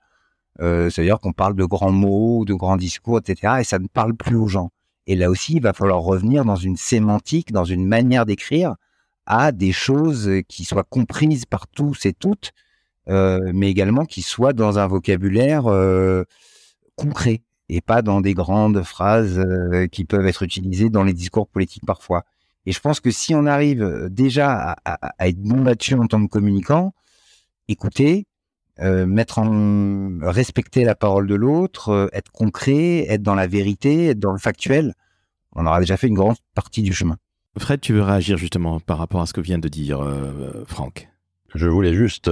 [0.61, 3.59] Euh, C'est-à-dire qu'on parle de grands mots, de grands discours, etc.
[3.61, 4.71] Et ça ne parle plus aux gens.
[5.07, 8.75] Et là aussi, il va falloir revenir dans une sémantique, dans une manière d'écrire,
[9.27, 12.53] à des choses qui soient comprises par tous et toutes,
[13.09, 16.25] euh, mais également qui soient dans un vocabulaire euh,
[16.97, 21.49] concret et pas dans des grandes phrases euh, qui peuvent être utilisées dans les discours
[21.49, 22.25] politiques parfois.
[22.67, 26.25] Et je pense que si on arrive euh, déjà à, être bon là-dessus en tant
[26.25, 26.95] que communicant,
[27.69, 28.27] écouter,
[28.81, 34.21] euh, mettre en respecter la parole de l'autre, être concret, être dans la vérité, être
[34.21, 34.95] dans le factuel,
[35.55, 37.17] on aura déjà fait une grande partie du chemin.
[37.59, 40.01] Fred, tu veux réagir justement par rapport à ce que vient de dire
[40.67, 41.09] Franck?
[41.55, 42.31] Je voulais juste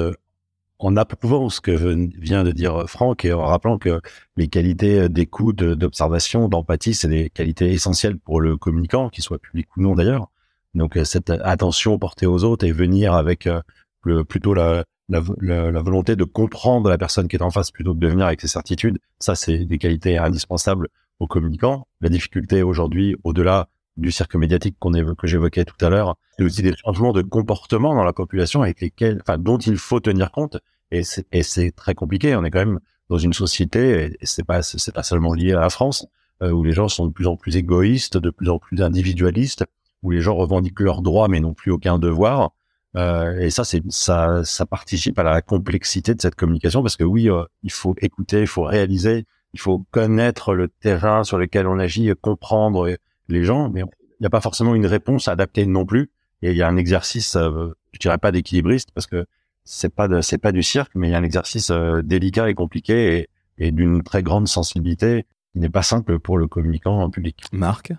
[0.79, 1.71] en approuvant ce que
[2.19, 4.01] vient de dire Franck et en rappelant que
[4.37, 9.69] les qualités d'écoute, d'observation, d'empathie, c'est des qualités essentielles pour le communicant, qu'il soit public
[9.77, 10.29] ou non d'ailleurs.
[10.75, 13.61] Donc euh, cette attention portée aux autres et venir avec euh,
[14.05, 17.95] le, plutôt la, la, la, volonté de comprendre la personne qui est en face plutôt
[17.95, 21.87] que de venir avec ses certitudes, ça c'est des qualités indispensables aux communicants.
[22.03, 26.63] La difficulté aujourd'hui, au-delà du cirque médiatique qu'on que j'évoquais tout à l'heure, et aussi
[26.63, 30.59] des changements de comportement dans la population avec lesquels, enfin, dont il faut tenir compte.
[30.93, 32.37] Et c'est très compliqué.
[32.37, 35.61] On est quand même dans une société, et c'est pas c'est pas seulement lié à
[35.61, 36.07] la France,
[36.43, 39.65] euh, où les gens sont de plus en plus égoïstes, de plus en plus individualistes,
[40.03, 42.53] où les gens revendiquent leurs droits mais n'ont plus aucun devoir.
[42.97, 47.05] Euh, et ça, c'est ça, ça participe à la complexité de cette communication parce que
[47.05, 51.67] oui, euh, il faut écouter, il faut réaliser, il faut connaître le terrain sur lequel
[51.67, 52.97] on agit, comprendre
[53.29, 56.11] les gens, mais il n'y a pas forcément une réponse adaptée non plus.
[56.43, 59.27] Et il y a un exercice, euh, je dirais pas d'équilibriste, parce que
[59.65, 62.51] c'est pas de, c'est pas du cirque, mais il y a un exercice euh, délicat
[62.51, 67.01] et compliqué et, et d'une très grande sensibilité qui n'est pas simple pour le communicant
[67.01, 67.43] en public.
[67.53, 67.93] Marc,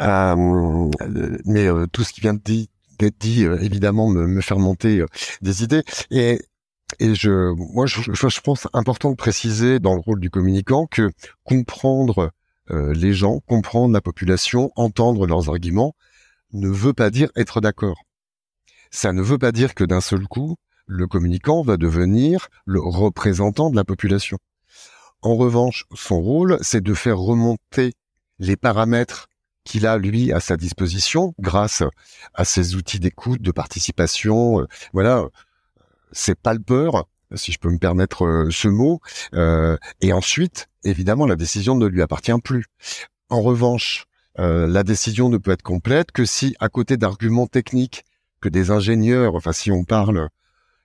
[0.00, 0.90] euh,
[1.44, 5.04] mais euh, tout ce qui vient d'être dit, évidemment, me, me fait remonter
[5.40, 6.40] des idées et
[7.00, 10.86] et je, moi, je, je, je pense important de préciser dans le rôle du communicant
[10.86, 11.10] que
[11.42, 12.28] comprendre euh,
[12.70, 15.94] les gens, comprendre la population, entendre leurs arguments,
[16.52, 18.04] ne veut pas dire être d'accord.
[18.90, 23.70] Ça ne veut pas dire que d'un seul coup, le communicant va devenir le représentant
[23.70, 24.38] de la population.
[25.22, 27.94] En revanche, son rôle, c'est de faire remonter
[28.38, 29.28] les paramètres
[29.64, 31.82] qu'il a lui à sa disposition grâce
[32.34, 34.60] à ses outils d'écoute, de participation.
[34.60, 35.26] Euh, voilà,
[36.12, 39.00] c'est pas le peur, si je peux me permettre euh, ce mot.
[39.34, 42.64] Euh, et ensuite, évidemment, la décision ne lui appartient plus.
[43.30, 44.04] En revanche,
[44.38, 48.04] euh, la décision ne peut être complète que si, à côté d'arguments techniques
[48.40, 50.28] que des ingénieurs, enfin si on parle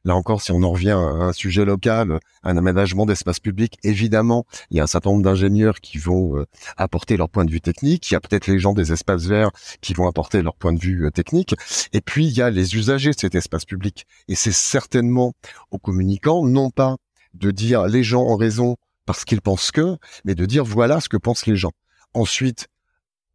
[0.06, 4.46] Là encore, si on en revient à un sujet local, un aménagement d'espace public, évidemment,
[4.72, 6.46] il y a un certain nombre d'ingénieurs qui vont euh,
[6.78, 8.10] apporter leur point de vue technique.
[8.10, 10.80] Il y a peut-être les gens des espaces verts qui vont apporter leur point de
[10.80, 11.54] vue euh, technique.
[11.92, 14.06] Et puis, il y a les usagers de cet espace public.
[14.30, 15.34] Et c'est certainement
[15.72, 16.96] aux communicants, non pas
[17.34, 21.10] de dire les gens ont raison parce qu'ils pensent que, mais de dire voilà ce
[21.10, 21.72] que pensent les gens.
[22.14, 22.68] Ensuite,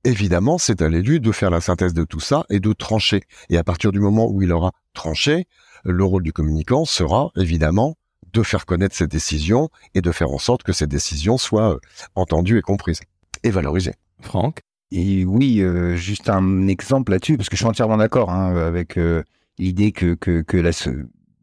[0.04, 3.22] évidemment, c'est à l'élu de faire la synthèse de tout ça et de trancher.
[3.50, 5.46] Et à partir du moment où il aura tranché,
[5.84, 7.96] le rôle du communicant sera évidemment
[8.32, 11.78] de faire connaître ces décisions et de faire en sorte que ces décisions soient
[12.14, 13.00] entendues et comprises
[13.42, 13.94] et valorisées.
[14.20, 14.60] Franck?
[14.90, 15.62] Et oui,
[15.94, 18.98] juste un exemple là-dessus, parce que je suis entièrement d'accord hein, avec
[19.58, 20.70] l'idée que, que, que la,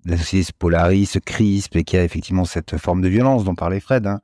[0.05, 3.43] la société se polarise, se crispe et qu'il y a effectivement cette forme de violence
[3.43, 4.21] dont parlait Fred, hein,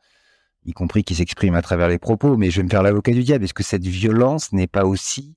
[0.65, 2.37] y compris qui s'exprime à travers les propos.
[2.37, 3.45] Mais je vais me faire l'avocat du diable.
[3.45, 5.35] Est-ce que cette violence n'est pas aussi,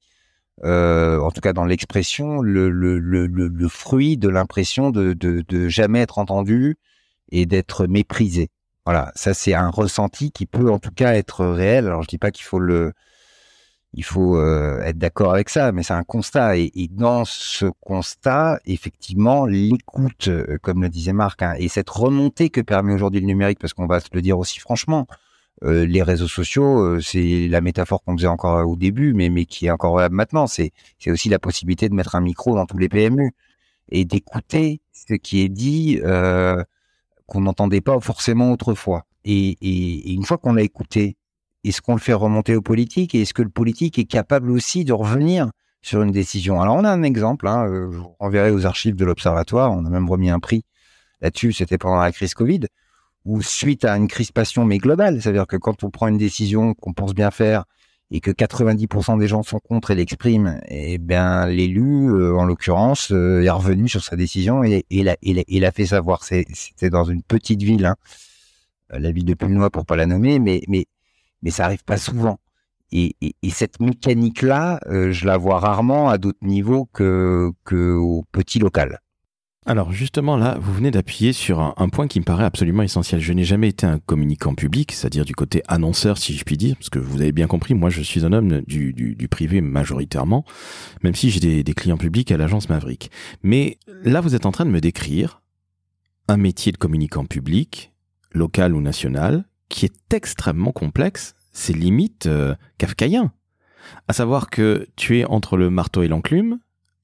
[0.64, 5.42] euh, en tout cas dans l'expression, le, le, le, le, fruit de l'impression de, de,
[5.48, 6.76] de jamais être entendu
[7.32, 8.50] et d'être méprisé
[8.84, 11.86] Voilà, ça c'est un ressenti qui peut en tout cas être réel.
[11.86, 12.92] Alors je dis pas qu'il faut le
[13.92, 16.56] il faut euh, être d'accord avec ça, mais c'est un constat.
[16.56, 22.50] Et, dans ce constat, effectivement, l'écoute, euh, comme le disait Marc, hein, et cette remontée
[22.50, 25.06] que permet aujourd'hui le numérique, parce qu'on va se le dire aussi franchement,
[25.62, 29.70] euh, les réseaux sociaux, c'est la métaphore qu'on faisait encore au début, mais, qui est
[29.70, 30.46] encore valable maintenant.
[30.46, 30.72] C'est
[31.06, 33.32] aussi la possibilité de mettre un micro dans tous les PMU
[33.90, 36.00] et d'écouter ce qui est dit
[37.26, 39.04] qu'on n'entendait pas forcément autrefois.
[39.24, 41.16] Et, une fois qu'on l'a écouté,
[41.64, 44.84] est-ce qu'on le fait remonter au politique et est-ce que le politique est capable aussi
[44.84, 45.50] de revenir
[45.82, 46.60] sur une décision?
[46.60, 49.84] Alors on a un exemple, hein, euh, je vous renverrai aux archives de l'Observatoire, on
[49.84, 50.64] a même remis un prix
[51.20, 52.60] là-dessus, c'était pendant la crise Covid,
[53.24, 56.92] où suite à une crispation mais globale, c'est-à-dire que quand on prend une décision qu'on
[56.92, 57.64] pense bien faire
[58.11, 63.12] et que 90% des gens sont contre et l'expriment, eh bien l'élu, euh, en l'occurrence,
[63.12, 66.24] euh, est revenu sur sa décision et, et, l'a, fait savoir.
[66.24, 67.96] c'était dans une petite ville, hein,
[68.90, 70.87] la ville de Pulnois pour pas la nommer, mais,
[71.50, 72.40] ça arrive pas souvent.
[72.90, 73.14] Et,
[73.52, 79.00] cette mécanique-là, euh, je la vois rarement à d'autres niveaux que, que au petit local.
[79.66, 83.20] Alors justement là, vous venez d'appuyer sur un, point qui me paraît absolument essentiel.
[83.20, 86.76] Je n'ai jamais été un communicant public, c'est-à-dire du côté annonceur si je puis dire,
[86.76, 90.44] parce que vous avez bien compris, moi je suis un homme du, privé majoritairement,
[91.02, 93.10] même si j'ai des, des clients publics à l'agence Maverick.
[93.42, 95.42] Mais là vous êtes en train de me décrire
[96.26, 97.92] un métier de communicant public,
[98.32, 103.32] local ou national, qui est extrêmement complexe, c'est limite euh, kafkaïen.
[104.08, 106.58] À savoir que tu es entre le marteau et l'enclume.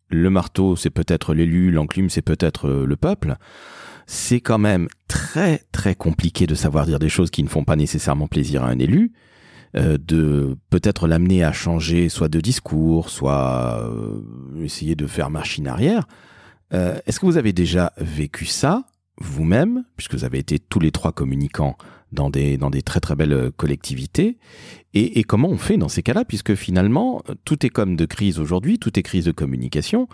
[0.08, 3.36] Le marteau, c'est peut-être l'élu, l'enclume, c'est peut-être euh, le peuple.
[4.06, 7.76] C'est quand même très très compliqué de savoir dire des choses qui ne font pas
[7.76, 9.12] nécessairement plaisir à un élu,
[9.76, 13.82] euh, de peut-être l'amener à changer soit de discours, soit
[14.62, 16.06] essayer de faire machine arrière.
[16.72, 18.84] Est-ce que vous avez déjà vécu ça
[19.18, 21.76] vous-même, puisque vous avez été tous les trois communicants
[22.16, 24.38] dans des, dans des très très belles collectivités.
[24.94, 28.78] Et, comment on fait dans ces cas-là, puisque finalement, tout est comme de crise aujourd'hui,
[28.78, 30.08] tout est crise de communication.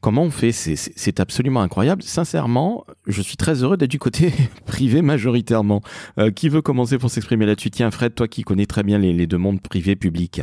[0.00, 0.52] Comment on fait?
[0.52, 2.02] C'est absolument incroyable.
[2.02, 4.32] Sincèrement, je suis très heureux d'être du côté
[4.66, 5.82] privé majoritairement.
[6.18, 7.70] Euh, qui veut commencer pour s'exprimer là-dessus?
[7.70, 10.42] Tiens, Fred, toi qui connais très bien les, deux mondes privé public.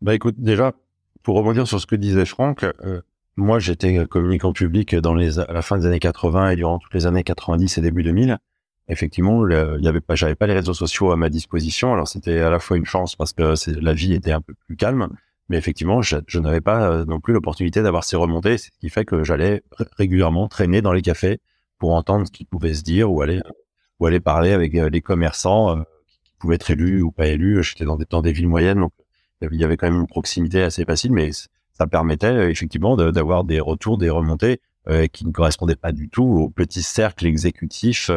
[0.00, 0.72] Bah écoute, déjà,
[1.22, 3.02] pour rebondir sur ce que disait Franck, euh,
[3.36, 6.94] moi j'étais communicant public dans les, à la fin des années 80 et durant toutes
[6.94, 8.38] les années 90 et début 2000
[8.88, 11.92] effectivement, il y avait pas, j'avais pas les réseaux sociaux à ma disposition.
[11.92, 14.76] Alors c'était à la fois une chance parce que la vie était un peu plus
[14.76, 15.08] calme,
[15.48, 19.04] mais effectivement, je, n'avais pas euh, non plus l'opportunité d'avoir ces remontées, ce qui fait
[19.04, 19.62] que j'allais
[19.96, 21.40] régulièrement traîner dans les cafés
[21.78, 23.40] pour entendre ce qu'ils pouvaient se dire ou aller
[23.98, 25.82] ou aller parler avec euh, les commerçants euh,
[26.24, 27.62] qui pouvaient être élus ou pas élus.
[27.62, 28.92] J'étais dans des, dans des villes moyennes, donc
[29.40, 31.30] il y avait quand même une proximité assez facile, mais
[31.72, 34.60] ça permettait effectivement d'avoir des retours, des remontées
[35.12, 38.10] qui ne correspondaient pas du tout au petit cercle exécutif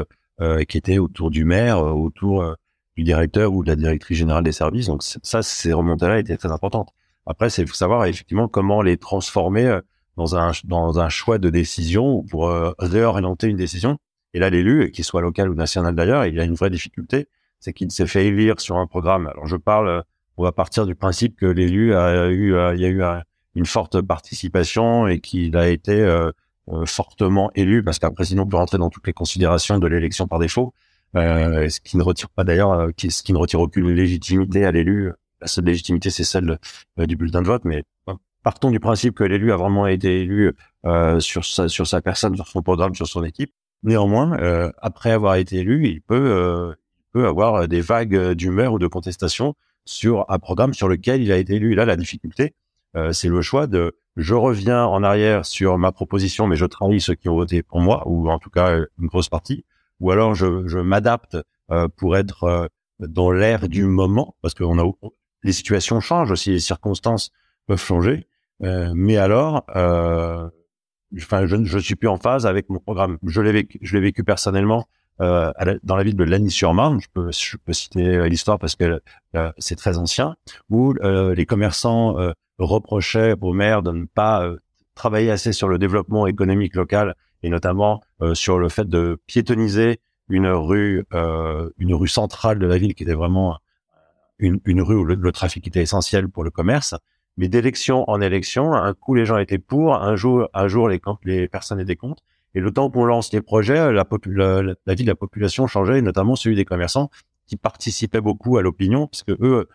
[0.67, 2.53] qui était autour du maire, euh, autour euh,
[2.97, 4.87] du directeur ou de la directrice générale des services.
[4.87, 6.89] Donc ça, ces remontées-là étaient très importantes.
[7.25, 9.79] Après, c'est faut savoir effectivement comment les transformer
[10.17, 13.97] dans un dans un choix de décision pour réorienter une décision.
[14.33, 17.73] Et là, l'élu, qu'il soit local ou national d'ailleurs, il a une vraie difficulté, c'est
[17.73, 19.27] qu'il s'est fait élire sur un programme.
[19.27, 20.03] Alors je parle,
[20.37, 23.03] on va partir du principe que l'élu a eu, il y a eu
[23.55, 26.31] une forte participation et qu'il a été euh,
[26.85, 30.73] fortement élu, parce qu'un président peut rentrer dans toutes les considérations de l'élection par défaut,
[31.15, 34.71] euh, ce qui ne retire pas d'ailleurs, euh, ce qui ne retire aucune légitimité à
[34.71, 35.11] l'élu.
[35.41, 36.59] La seule légitimité, c'est celle
[36.97, 37.83] du bulletin de vote, mais
[38.43, 40.53] partons du principe que l'élu a vraiment été élu
[41.19, 43.51] sur sa sur sa personne, sur son programme, sur son équipe.
[43.81, 44.37] Néanmoins,
[44.77, 49.55] après avoir été élu, il peut il peut avoir des vagues d'humeur ou de contestation
[49.83, 51.73] sur un programme sur lequel il a été élu.
[51.73, 52.53] Là, la difficulté,
[53.11, 57.15] c'est le choix de je reviens en arrière sur ma proposition, mais je trahis ceux
[57.15, 59.65] qui ont voté pour moi, ou en tout cas une grosse partie,
[59.99, 61.37] ou alors je, m'adapte
[61.71, 62.67] euh, pour être euh,
[62.99, 64.63] dans l'air du moment, parce que
[65.43, 67.31] les situations changent aussi, les circonstances
[67.67, 68.27] peuvent changer,
[68.63, 73.17] euh, mais alors, enfin, je ne suis plus en phase avec mon programme.
[73.25, 74.87] Je l'ai vécu, je l'ai vécu personnellement
[75.19, 76.99] dans la ville de Lagny-sur-Marne.
[76.99, 77.07] Je
[77.57, 79.01] peux citer l'histoire parce que
[79.57, 80.35] c'est très ancien,
[80.69, 82.15] où les commerçants
[82.63, 84.57] reprochait au maire de ne pas euh,
[84.95, 89.99] travailler assez sur le développement économique local et notamment euh, sur le fait de piétoniser
[90.29, 93.57] une rue, euh, une rue centrale de la ville qui était vraiment
[94.39, 96.95] une, rue où le, trafic était essentiel pour le commerce.
[97.37, 100.99] Mais d'élection en élection, un coup les gens étaient pour, un jour, un jour les,
[101.25, 102.23] les personnes étaient contre.
[102.55, 106.01] Et le temps qu'on lance les projets, la, la, la vie de la population changeait,
[106.01, 107.09] notamment celui des commerçants
[107.45, 109.67] qui participaient beaucoup à l'opinion, parce que eux,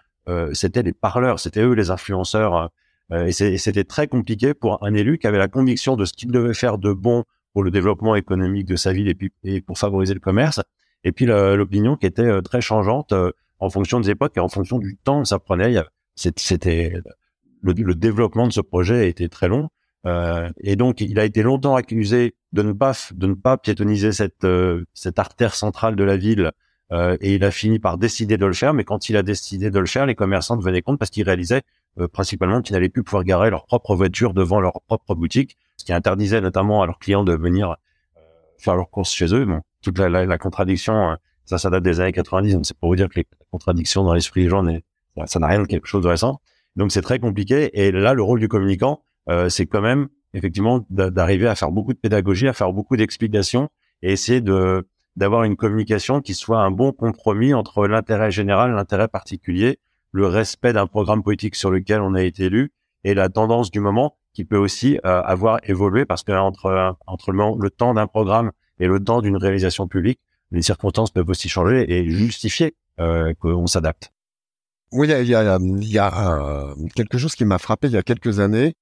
[0.53, 2.71] c'était les parleurs, c'était eux les influenceurs.
[3.13, 6.31] Euh, et c'était très compliqué pour un élu qui avait la conviction de ce qu'il
[6.31, 10.21] devait faire de bon pour le développement économique de sa ville et, pour favoriser le
[10.21, 10.61] commerce.
[11.05, 13.15] Et puis l'opinion qui était euh, très changeante
[13.59, 15.77] en fonction des époques et en fonction du temps que ça prenait.
[16.17, 16.95] C'était
[17.63, 19.69] le, développement de ce projet était très long.
[20.07, 22.73] Euh, et donc, il a été longtemps accusé de ne
[23.35, 24.11] pas piétoniser
[24.45, 26.53] euh, cette artère centrale de la ville.
[26.93, 28.75] Euh, et il a fini par décider de le faire.
[28.75, 31.63] Mais quand il a décidé de le faire, les commerçants devenaient compte parce qu'ils réalisaient
[31.99, 35.85] euh, principalement qu'ils n'allaient plus pouvoir garer leur propre voiture devant leur propre boutique, ce
[35.85, 38.21] qui interdisait notamment à leurs clients de venir euh,
[38.59, 39.45] faire leurs courses chez eux.
[39.45, 42.55] Bon, toute la, la, la contradiction, ça, ça date des années 90.
[42.55, 44.65] Donc c'est pour vous dire que les contradictions dans l'esprit des gens,
[45.27, 46.41] ça n'a rien de quelque chose de récent.
[46.77, 47.71] Donc c'est très compliqué.
[47.81, 51.95] Et là, le rôle du communicant, euh, c'est quand même effectivement d'arriver à faire beaucoup
[51.95, 53.71] de pédagogie, à faire beaucoup d'explications
[54.03, 59.09] et essayer de d'avoir une communication qui soit un bon compromis entre l'intérêt général, l'intérêt
[59.09, 59.79] particulier,
[60.13, 62.73] le respect d'un programme politique sur lequel on a été élu
[63.05, 67.33] et la tendance du moment qui peut aussi euh, avoir évolué parce que entre entre
[67.33, 71.91] le, temps d'un programme et le temps d'une réalisation publique, les circonstances peuvent aussi changer
[71.91, 74.13] et justifier euh, qu'on s'adapte.
[74.93, 77.97] Oui, il y a, il y a euh, quelque chose qui m'a frappé il y
[77.97, 78.75] a quelques années.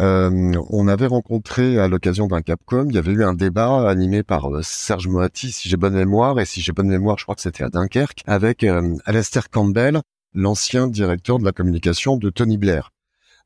[0.00, 4.22] Euh, on avait rencontré à l'occasion d'un Capcom, il y avait eu un débat animé
[4.22, 7.34] par euh, Serge Moati, si j'ai bonne mémoire, et si j'ai bonne mémoire, je crois
[7.34, 10.00] que c'était à Dunkerque, avec euh, Alastair Campbell,
[10.34, 12.90] l'ancien directeur de la communication de Tony Blair.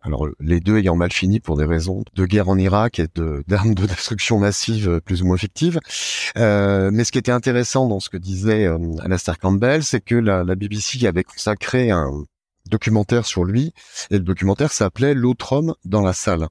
[0.02, 3.08] Alors les deux ayant mal fini pour des raisons de guerre en Irak et
[3.48, 5.80] d'armes de, destruction massive euh, plus ou moins fictives.
[6.36, 8.68] Mais ce qui était intéressant dans ce que disait
[9.02, 12.24] Alastair Campbell, c'est que la, la, BBC avait consacré un
[12.68, 13.72] documentaire sur lui,
[14.10, 16.48] et le documentaire s'appelait L'autre homme dans la salle.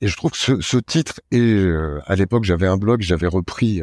[0.00, 3.28] Et je trouve que ce, ce titre, et euh, à l'époque j'avais un blog, j'avais
[3.28, 3.82] repris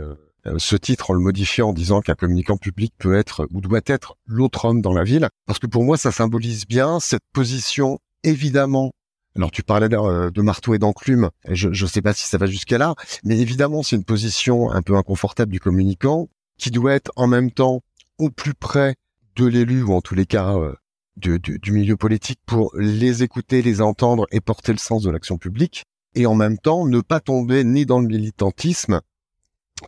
[0.58, 4.17] ce titre en le modifiant en disant qu'un communicant public peut être ou doit être
[4.25, 8.91] l'autre homme dans la ville, parce que pour moi ça symbolise bien cette position évidemment
[9.36, 12.45] alors tu parlais euh, de, marteau et d'enclume, je ne sais pas si ça va
[12.45, 17.12] jusqu'à là, mais évidemment c'est une position un peu inconfortable du communicant qui doit être
[17.15, 17.82] en même temps
[18.17, 18.95] au plus près
[19.36, 20.75] de l'élu ou en tous les cas euh,
[21.19, 25.84] du, milieu politique pour les écouter, les entendre et porter le sens de l'action publique,
[26.15, 29.01] et en même temps ne pas tomber ni dans le militantisme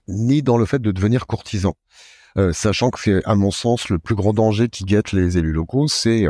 [0.07, 1.75] ni dans le fait de devenir courtisan.
[2.37, 5.51] Euh, sachant que c'est à mon sens le plus grand danger qui guette les élus
[5.51, 6.25] locaux, c'est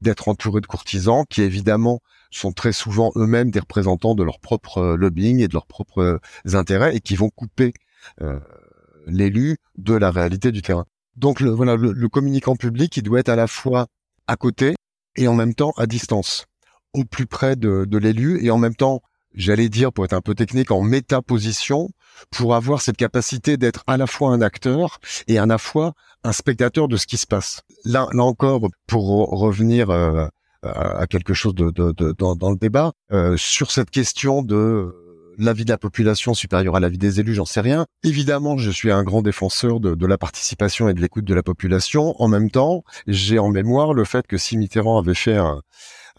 [0.00, 4.78] d'être entouré de courtisans qui évidemment sont très souvent eux-mêmes des représentants de leur propre
[4.78, 7.72] euh, lobbying et de leurs propres euh, intérêts et qui vont couper
[8.22, 8.38] euh,
[9.06, 10.86] l'élu de la réalité du terrain.
[11.16, 13.88] Donc le, voilà, le, communicant public, il doit être à la fois
[14.30, 14.76] à côté
[15.16, 16.46] et en même temps à distance,
[16.94, 19.02] au plus près de, de l'élu et en même temps,
[19.34, 21.90] j'allais dire pour être un peu technique, en métaposition
[22.30, 26.32] pour avoir cette capacité d'être à la fois un acteur et à la fois un
[26.32, 27.62] spectateur de ce qui se passe.
[27.84, 30.28] Là, là encore, pour revenir euh,
[30.62, 34.94] à quelque chose de, de, de dans, dans, le débat euh, sur cette question de
[35.44, 37.86] l'avis de la population supérieure à l'avis des élus, j'en sais rien.
[38.02, 41.42] Évidemment, je suis un grand défenseur de, de la participation et de l'écoute de la
[41.42, 42.14] population.
[42.20, 45.62] En même temps, j'ai en mémoire le fait que si Mitterrand avait fait un,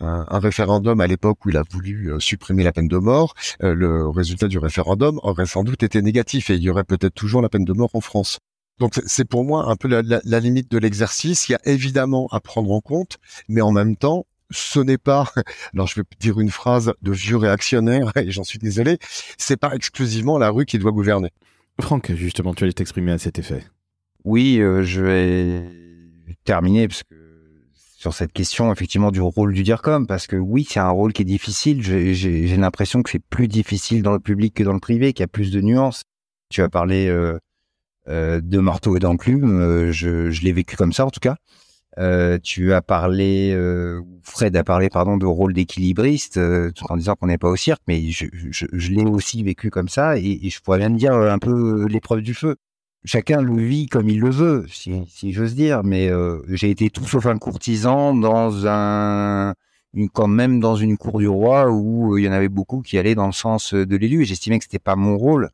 [0.01, 3.73] un, référendum à l'époque où il a voulu euh, supprimer la peine de mort, euh,
[3.73, 7.41] le résultat du référendum aurait sans doute été négatif et il y aurait peut-être toujours
[7.41, 8.39] la peine de mort en France.
[8.79, 11.47] Donc c'est pour moi un peu la, la, la limite de l'exercice.
[11.47, 15.25] Il y a évidemment à prendre en compte, mais en même temps, ce n'est pas,
[15.73, 18.97] alors je vais dire une phrase de vieux réactionnaire, et j'en suis désolé,
[19.37, 21.31] c'est pas exclusivement la rue qui doit gouverner.
[21.79, 23.63] Franck, justement, tu allais t'exprimer à cet effet.
[24.23, 25.63] Oui, euh, je vais
[26.43, 27.15] terminer parce que
[28.01, 31.21] sur cette question effectivement du rôle du DIRCOM, parce que oui, c'est un rôle qui
[31.21, 31.83] est difficile.
[31.83, 35.23] J'ai l'impression que c'est plus difficile dans le public que dans le privé, qu'il y
[35.23, 36.01] a plus de nuances.
[36.49, 37.37] Tu as parlé euh,
[38.07, 41.35] euh, de marteau et d'enclume, euh, je, je l'ai vécu comme ça en tout cas.
[41.99, 46.95] Euh, tu as parlé, euh, Fred a parlé, pardon, de rôle d'équilibriste, euh, tout en
[46.95, 50.17] disant qu'on n'est pas au cirque, mais je, je, je l'ai aussi vécu comme ça,
[50.17, 52.55] et, je pourrais bien dire un peu l'épreuve du feu.
[53.03, 56.89] Chacun le vit comme il le veut, si, si j'ose dire, mais euh, j'ai été
[56.89, 59.53] tout sauf un courtisan dans un,
[59.93, 62.81] une, quand même dans une cour du roi où euh, il y en avait beaucoup
[62.81, 65.49] qui allaient dans le sens de l'élu, et j'estimais que c'était pas mon rôle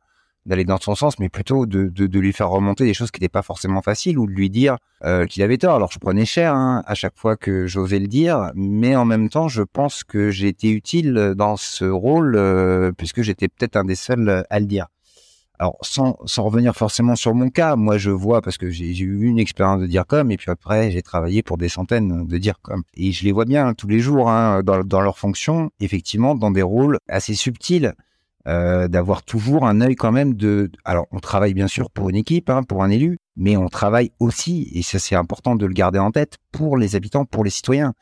[0.48, 3.28] d'aller dans son sens, mais plutôt de, de, lui faire remonter des choses qui n'étaient
[3.30, 5.76] pas forcément faciles ou de lui dire euh, qu'il avait tort.
[5.76, 9.28] Alors je prenais cher hein, à chaque fois que j'osais le dire, mais en même
[9.28, 12.40] temps, je pense que j'ai été utile dans ce rôle
[12.96, 14.86] puisque j'étais peut-être un des seuls à le dire.
[15.58, 19.26] alors sans, sans revenir forcément sur mon cas, moi je vois parce que j'ai eu
[19.26, 23.12] une expérience de DIRCOM et puis après j'ai travaillé pour des centaines de DIRCOM et
[23.12, 26.62] je les vois bien tous les jours hein, dans, dans leurs fonctions, effectivement dans des
[26.62, 27.92] rôles assez subtils,
[28.48, 30.70] euh, d'avoir toujours un œil quand même de.
[30.84, 34.10] Alors on travaille bien sûr pour une équipe, hein, pour un élu, mais on travaille
[34.20, 37.50] aussi et ça c'est important de le garder en tête pour les habitants, pour les
[37.50, 37.92] citoyens.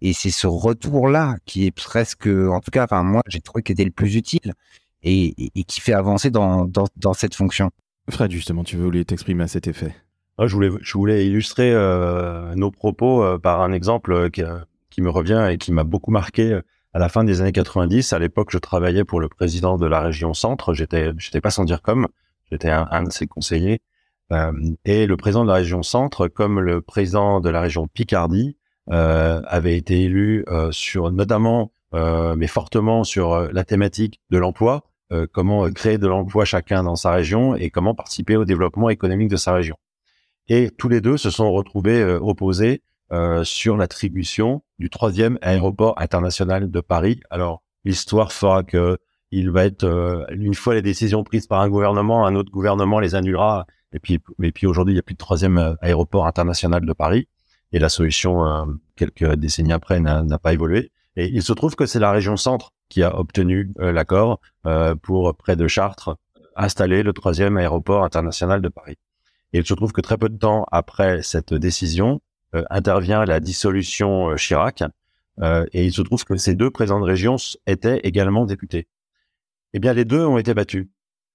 [0.00, 3.74] Et c'est ce retour-là qui est presque, en tout cas, enfin moi j'ai trouvé qu'il
[3.74, 4.54] était le plus utile
[5.02, 5.34] et,
[5.66, 7.70] qui fait avancer dans, dans, cette fonction.
[8.10, 9.94] Fred, justement, tu voulais t'exprimer à cet effet.
[10.38, 14.42] Ah, je, voulais, je voulais illustrer euh, nos propos euh, par un exemple euh, qui,
[14.90, 16.58] qui, me revient et qui m'a beaucoup marqué
[16.92, 18.12] à la fin des années 90.
[18.12, 20.74] À l'époque, je travaillais pour le président de la région Centre.
[20.74, 22.08] J'étais, j'étais pas sans dire comme,
[22.50, 23.80] j'étais un, de ses conseillers.
[24.84, 28.56] et le président de la région Centre, comme le président de la région Picardie,
[28.88, 35.98] avait été élu sur notamment, mais fortement sur la thématique de l'emploi euh, comment créer
[35.98, 39.76] de l'emploi chacun dans sa région et comment participer au développement économique de sa région.
[40.48, 42.82] Et tous les deux se sont retrouvés euh, opposés
[43.12, 47.20] euh, sur l'attribution du troisième aéroport international de Paris.
[47.30, 48.98] Alors l'histoire fera que
[49.30, 53.14] il va être une fois les décisions prises par un gouvernement, un autre gouvernement les
[53.14, 53.66] annulera.
[53.94, 57.28] Et puis, et puis aujourd'hui, il n'y a plus de troisième aéroport international de Paris.
[57.72, 60.92] Et la solution, quelques décennies après, n'a pas évolué.
[61.16, 64.94] Et il se trouve que c'est la région centre qui a obtenu euh, l'accord euh,
[64.94, 66.16] pour près de Chartres
[66.56, 68.96] installer le troisième aéroport international de Paris.
[69.52, 72.18] Et il se trouve que très peu de temps après cette décision euh,
[72.70, 74.82] intervient la dissolution Chirac,
[75.42, 77.36] et il se trouve que ces deux présidents de région
[77.66, 78.88] étaient également députés.
[79.72, 80.88] Eh bien, les deux ont été battus.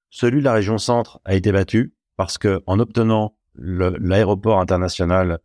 [0.09, 5.39] Celui de la région centre a été battu parce que en obtenant l'aéroport international,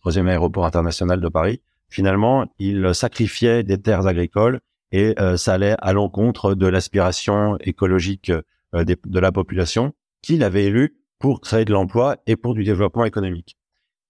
[0.00, 4.60] troisième aéroport international de Paris, finalement, il sacrifiait des terres agricoles
[4.92, 8.30] et euh, ça allait à l'encontre de l'aspiration écologique
[8.74, 13.04] euh, de la population qu'il avait élu pour créer de l'emploi et pour du développement
[13.04, 13.56] économique.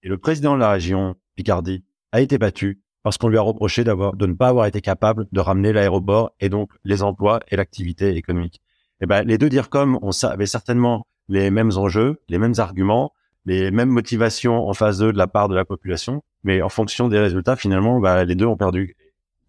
[0.03, 3.84] Et le président de la région Picardie a été battu parce qu'on lui a reproché
[3.84, 7.57] d'avoir de ne pas avoir été capable de ramener l'aéroport et donc les emplois et
[7.57, 8.61] l'activité économique.
[9.01, 13.12] Eh ben les deux DIRCOM on avaient certainement les mêmes enjeux, les mêmes arguments,
[13.46, 17.09] les mêmes motivations en phase 2 de la part de la population, mais en fonction
[17.09, 18.96] des résultats, finalement, bah, les deux ont perdu.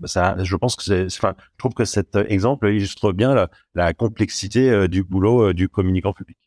[0.05, 3.93] Ça, je pense que c'est, enfin, je trouve que cet exemple illustre bien la, la
[3.93, 6.37] complexité euh, du boulot euh, du communicant public.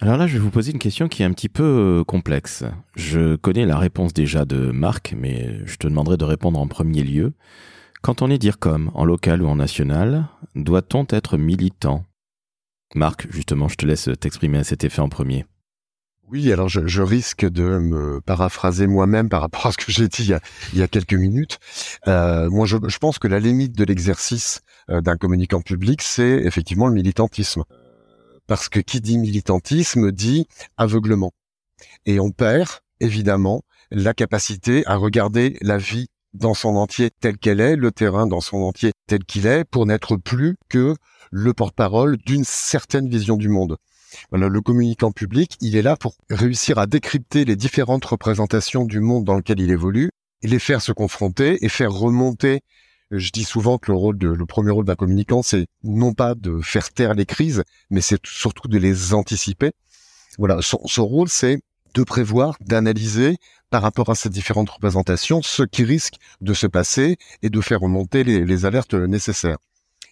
[0.00, 1.64] Alors là, je vais vous poser une question qui est un petit peu
[2.00, 2.62] euh, complexe.
[2.94, 7.02] Je connais la réponse déjà de Marc, mais je te demanderai de répondre en premier
[7.02, 7.32] lieu.
[8.00, 12.04] Quand on est dire comme en local ou en national, doit-on être militant?
[12.94, 15.46] Marc, justement, je te laisse t'exprimer à cet effet en premier.
[16.30, 20.22] Oui, alors je, risque de me paraphraser moi-même par rapport à ce que j'ai dit
[20.24, 20.40] il y, a,
[20.74, 21.58] il y, a, quelques minutes.
[22.06, 26.42] Euh, moi, je, je, pense que la limite de l'exercice euh, d'un communicant public, c'est
[26.44, 27.64] effectivement le militantisme.
[28.48, 31.32] Parce que qui dit militantisme dit aveuglement.
[32.04, 32.68] Et on perd,
[32.98, 38.26] évidemment, la capacité à regarder la vie dans son entier telle qu'elle est, le terrain
[38.26, 40.94] dans son entier tel qu'il est, pour n'être plus que
[41.30, 43.76] le porte-parole d'une certaine vision du monde
[44.32, 49.24] le communicant public, il est là pour réussir à décrypter les différentes représentations du monde
[49.24, 50.10] dans lequel il évolue,
[50.42, 52.60] les faire se confronter et faire remonter.
[53.10, 56.34] Je dis souvent que le rôle de, le premier rôle d'un communicant, c'est non pas
[56.34, 59.72] de faire taire les crises, mais c'est surtout de les anticiper.
[60.38, 61.60] Voilà, son, rôle, c'est
[61.94, 63.36] de prévoir, d'analyser
[63.70, 67.80] par rapport à ces différentes représentations ce qui risque de se passer et de faire
[67.80, 69.58] remonter les alertes nécessaires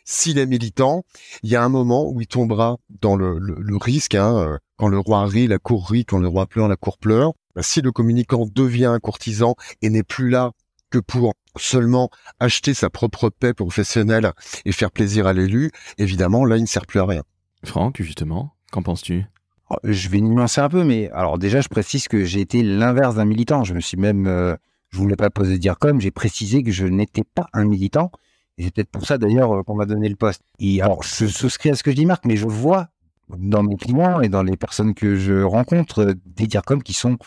[0.06, 1.04] s'il est militant,
[1.42, 3.38] il y a un moment où il tombera dans le,
[3.76, 4.14] risque.
[4.14, 6.06] Hein, euh, quand le roi rit, la cour rit.
[6.06, 7.32] Quand le roi pleure, la cour pleure.
[7.54, 10.52] Bah, si le communicant devient un courtisan et n'est plus là
[10.90, 14.32] que pour seulement acheter sa propre paix professionnelle
[14.64, 17.22] et faire plaisir à l'élu, évidemment, là, il ne sert plus à rien.
[17.64, 19.24] Franck, justement, qu'en penses-tu?
[19.70, 23.16] Oh, Je vais nuancer un peu, mais alors déjà, je précise que j'ai été l'inverse
[23.16, 23.64] d'un militant.
[23.64, 24.54] Je me suis même, euh,
[24.90, 28.10] je voulais pas poser dire comme, j'ai précisé que je n'étais pas un militant
[28.58, 30.42] et c'est peut-être pour ça d'ailleurs euh, qu'on m'a donné le poste.
[30.58, 32.88] Et alors, je souscris à ce que je dis, Marc, mais je vois
[33.28, 37.18] dans mes clients et dans les personnes que je rencontre euh, des DIRCOM qui sont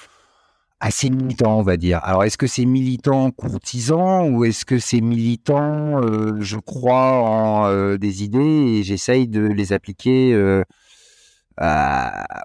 [0.80, 2.00] assez militants, on va dire.
[2.04, 7.98] Alors, est-ce que c'est militant courtisan ou est-ce que c'est militant, euh, je crois en
[7.98, 10.34] des idées et j'essaye de les appliquer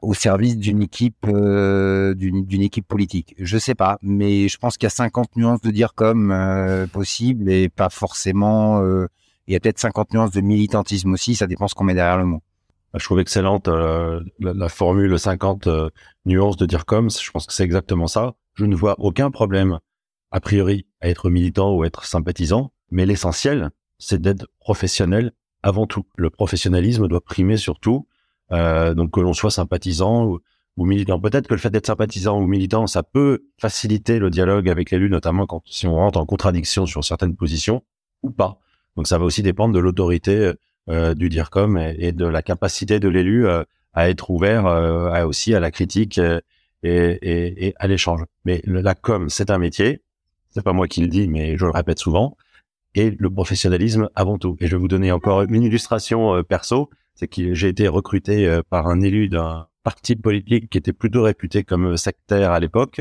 [0.03, 3.35] au service d'une équipe euh, d'une équipe politique?
[3.39, 6.87] Je sais pas, mais je pense qu'il y a 50 nuances de dire comme euh,
[6.87, 8.81] possible et pas forcément.
[8.83, 9.07] Euh,
[9.47, 11.35] il y a peut-être 50 nuances de militantisme aussi.
[11.35, 12.41] Ça dépend ce qu'on met derrière le mot.
[12.95, 15.69] Bah, je trouve excellente la, la, formule 50
[16.25, 17.11] nuances de dire comme.
[17.11, 18.37] Je pense que c'est exactement ça.
[18.55, 19.81] Je ne vois aucun problème
[20.31, 25.33] a priori à être militant ou être sympathisant, mais l'essentiel, c'est d'être professionnel
[25.63, 26.07] avant tout.
[26.17, 28.07] Le professionnalisme doit primer surtout
[28.53, 30.41] Euh, donc que l'on soit sympathisant ou,
[30.77, 31.19] ou militant.
[31.21, 35.09] Peut-être que le fait d'être sympathisant ou militant, ça peut faciliter le dialogue avec l'élu,
[35.09, 37.83] notamment quand si on rentre en contradiction sur certaines positions
[38.23, 38.59] ou pas.
[38.97, 40.55] Donc ça va aussi dépendre de l'autorité euh,
[40.89, 43.65] du DIRCOM et, et, de la capacité de l'élu euh,
[43.95, 46.41] à être ouvert euh, aussi à la critique et,
[46.83, 48.23] et, et à l'échange.
[48.45, 50.03] Mais la com, c'est un métier.
[50.51, 52.37] C'est pas moi qui le dis, mais je le répète souvent.
[52.95, 54.57] Et le professionnalisme avant tout.
[54.61, 56.91] Et je vais vous donner encore une illustration perso.
[57.15, 61.65] C'est que j'ai été recruté par un élu d'un parti politique qui était plutôt réputé
[61.65, 63.01] comme sectaire à l'époque.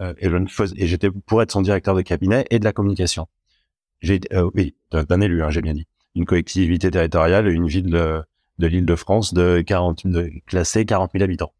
[0.00, 0.28] et
[0.76, 3.28] et j'étais pour être son directeur de cabinet et de la communication.
[4.00, 8.22] J'ai, euh, oui, d'un élu, hein, j'ai bien dit, une collectivité territoriale, une ville de,
[8.58, 11.52] de l'Île-de-France de 40, de, classée 40 000 habitants.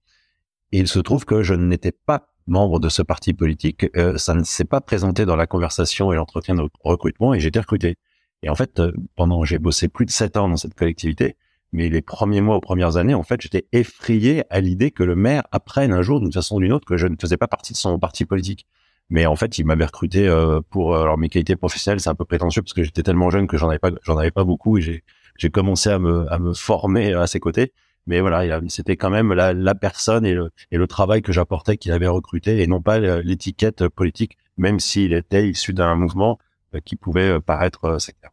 [0.73, 3.87] Et il se trouve que je n'étais pas membre de ce parti politique.
[3.97, 7.49] Euh, ça ne s'est pas présenté dans la conversation et l'entretien de recrutement et j'ai
[7.49, 7.97] été recruté.
[8.43, 11.37] Et en fait, euh, pendant, j'ai bossé plus de sept ans dans cette collectivité,
[11.73, 15.15] mais les premiers mois aux premières années, en fait, j'étais effrayé à l'idée que le
[15.15, 17.73] maire apprenne un jour, d'une façon ou d'une autre, que je ne faisais pas partie
[17.73, 18.67] de son parti politique.
[19.11, 22.25] Mais en fait, il m'avait recruté euh, pour alors mes qualités professionnelles, c'est un peu
[22.25, 25.03] prétentieux parce que j'étais tellement jeune que j'en avais pas, beaucoup et
[25.37, 27.73] j'ai commencé à me former à ses côtés.
[28.07, 32.63] Mais voilà, c'était quand même la, personne et le travail que j'apportais qu'il avait recruté
[32.63, 36.39] et non pas l'étiquette politique, même s'il était issu d'un mouvement
[36.75, 38.31] euh, qui pouvait euh, paraître sectaire.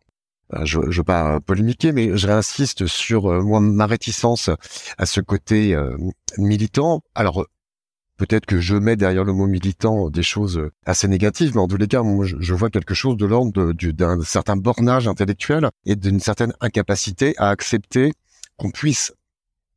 [0.63, 4.49] Je ne veux pas polémiquer, mais je réinsiste sur moi ma réticence
[4.97, 5.77] à ce côté
[6.37, 7.03] militant.
[7.15, 7.45] Alors
[8.17, 11.77] peut-être que je mets derrière le mot militant des choses assez négatives, mais en tous
[11.77, 16.53] les cas, je, vois quelque chose de l'ordre d'un certain bornage intellectuel et d'une certaine
[16.59, 18.13] incapacité à accepter
[18.57, 19.13] qu'on puisse,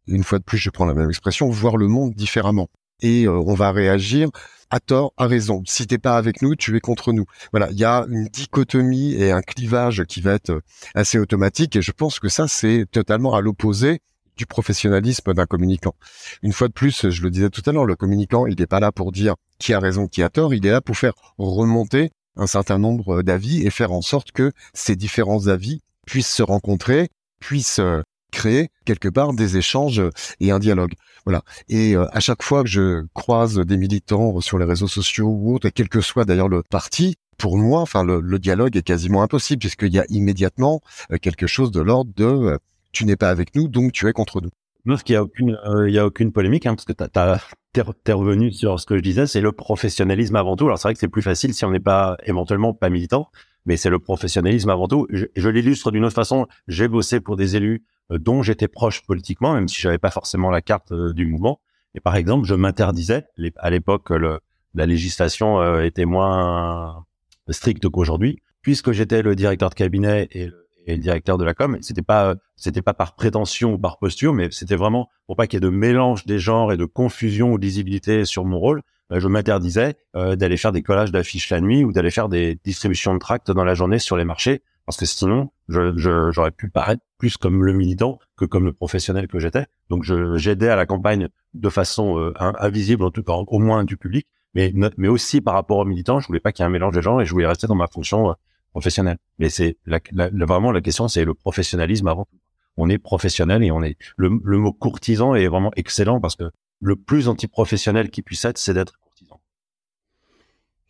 [0.07, 2.69] une fois de plus, je prends la même expression, voir le monde différemment.
[3.03, 4.29] Et euh, on va réagir
[4.71, 5.63] à tort, à raison.
[5.67, 7.25] Si t'es pas avec nous, tu es contre nous.
[7.53, 10.61] Voilà, il y a une dichotomie et un clivage qui va être
[10.95, 14.01] assez automatique, et je pense que ça, c'est totalement à l'opposé
[14.41, 15.95] du professionnalisme d'un communicant.
[16.43, 18.81] Une fois de plus, je le disais tout à l'heure, le communicant, il n'est pas
[18.81, 22.11] là pour dire qui a raison, qui a tort, il est là pour faire remonter
[22.37, 27.11] un certain nombre d'avis et faire en sorte que ces différents avis puissent se rencontrer,
[27.39, 28.01] puissent euh,
[28.33, 30.03] créer quelque part des échanges
[30.41, 30.95] et un dialogue.
[31.27, 31.43] Voilà.
[31.69, 35.55] Et euh, à chaque fois que je croise des militants sur les réseaux sociaux ou
[35.55, 39.61] autres, quel que soit d'ailleurs le parti, pour moi, enfin le, dialogue est quasiment impossible
[39.61, 40.81] puisqu'il y a immédiatement
[41.13, 42.59] euh, quelque chose de l'ordre de
[42.93, 44.51] tu n'es pas avec nous, donc tu es contre nous.
[44.87, 48.13] Non, parce qu'il y a aucune, euh, a aucune polémique, hein, parce que t'es es
[48.13, 50.65] revenu sur ce que je disais, c'est le professionnalisme avant tout.
[50.67, 53.31] Alors c'est vrai que c'est plus facile si on n'est pas éventuellement pas militant,
[53.67, 55.07] mais c'est le professionnalisme avant tout.
[55.11, 56.47] Je, je l'illustre d'une autre façon.
[56.67, 60.51] J'ai bossé pour des élus euh, dont j'étais proche politiquement, même si j'avais pas forcément
[60.51, 61.61] la carte euh, du mouvement.
[61.95, 63.27] Et par exemple, je m'interdisais.
[63.57, 67.05] À l'époque, la législation était moins
[67.49, 71.79] stricte qu'aujourd'hui, puisque j'étais le directeur de cabinet et le et directeur de la com.
[71.81, 75.57] C'était pas, c'était pas par prétention ou par posture, mais c'était vraiment pour pas qu'il
[75.57, 78.83] y ait de mélange des genres et de confusion ou d'isibilité sur mon rôle.
[79.13, 82.59] Euh, je m'interdisais euh, d'aller faire des collages d'affiches la nuit ou d'aller faire des
[82.65, 87.03] distributions de tracts dans la journée sur les marchés, parce que sinon, j'aurais pu paraître
[87.19, 89.67] plus comme le militant que comme le professionnel que j'étais.
[89.89, 90.05] Donc,
[90.37, 94.27] j'aidais à la campagne de façon euh, invisible, en tout cas au moins du public,
[94.55, 96.21] mais mais aussi par rapport aux militants.
[96.21, 97.77] Je voulais pas qu'il y ait un mélange des gens et je voulais rester dans
[97.77, 98.35] ma fonction
[98.71, 99.19] professionnel.
[99.39, 102.39] Mais c'est vraiment la question, c'est le professionnalisme avant tout.
[102.77, 106.51] On est professionnel et on est le, mot courtisan est vraiment excellent parce que
[106.81, 109.41] le plus antiprofessionnel qui puisse être, c'est d'être courtisan.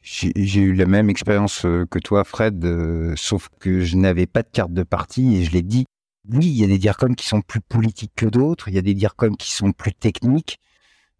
[0.03, 4.43] J'ai eu la même expérience euh, que toi, Fred, euh, sauf que je n'avais pas
[4.43, 5.87] de carte de parti et je l'ai dit.
[6.33, 8.83] Oui, il y a des DIRCOM qui sont plus politiques que d'autres, il y a
[8.83, 10.59] des DIRCOM qui sont plus techniques,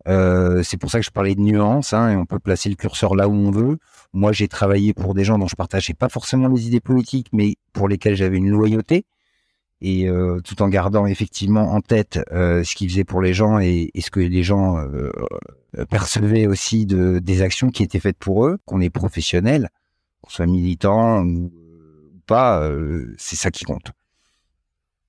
[0.09, 2.75] euh, c'est pour ça que je parlais de nuances, hein, et on peut placer le
[2.75, 3.79] curseur là où on veut.
[4.13, 7.57] Moi, j'ai travaillé pour des gens dont je partageais pas forcément les idées politiques, mais
[7.73, 9.05] pour lesquels j'avais une loyauté,
[9.83, 13.59] et euh, tout en gardant effectivement en tête euh, ce qu'ils faisaient pour les gens
[13.61, 14.77] et, ce que les gens
[15.89, 19.71] percevaient aussi de des actions qui étaient faites pour eux, qu'on est professionnel,
[20.23, 21.53] qu'on soit militant ou,
[22.27, 22.71] pas,
[23.17, 23.93] c'est ça qui compte.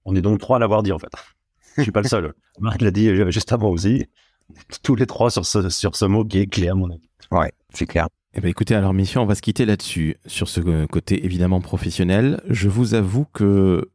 [0.05, 1.11] On est donc trois à l'avoir dit en fait.
[1.77, 2.33] Je suis pas le seul.
[2.59, 4.05] Marc l'a dit juste avant aussi
[4.83, 7.09] tous les trois sur ce, sur ce mot qui est clé à mon avis.
[7.31, 8.07] Ouais, c'est clair.
[8.33, 12.41] Eh ben écoutez, alors mission, on va se quitter là-dessus, sur ce côté évidemment professionnel.
[12.49, 13.91] Je vous avoue que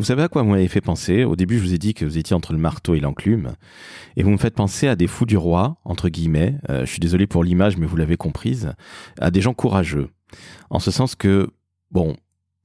[0.00, 2.06] vous savez à quoi vous m'avez fait penser Au début, je vous ai dit que
[2.06, 3.52] vous étiez entre le marteau et l'enclume,
[4.16, 6.54] et vous me faites penser à des fous du roi, entre guillemets.
[6.70, 8.72] Euh, je suis désolé pour l'image, mais vous l'avez comprise,
[9.18, 10.08] à des gens courageux.
[10.70, 11.50] En ce sens que,
[11.90, 12.16] bon,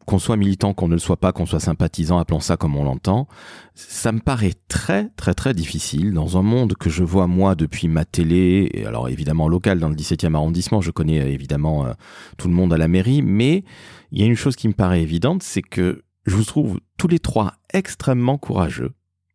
[0.06, 2.84] qu'on soit militant, qu'on ne le soit pas, qu'on soit sympathisant, appelons ça comme on
[2.84, 3.28] l'entend,
[3.74, 7.88] ça me paraît très très très difficile dans un monde que je vois moi depuis
[7.88, 11.94] ma télé, et alors évidemment local dans le 17e arrondissement, je connais euh, évidemment euh,
[12.38, 13.64] tout le monde à la mairie, mais
[14.12, 17.08] il y a une chose qui me paraît évidente, c'est que je vous trouve tous
[17.08, 18.92] les trois extrêmement courageux,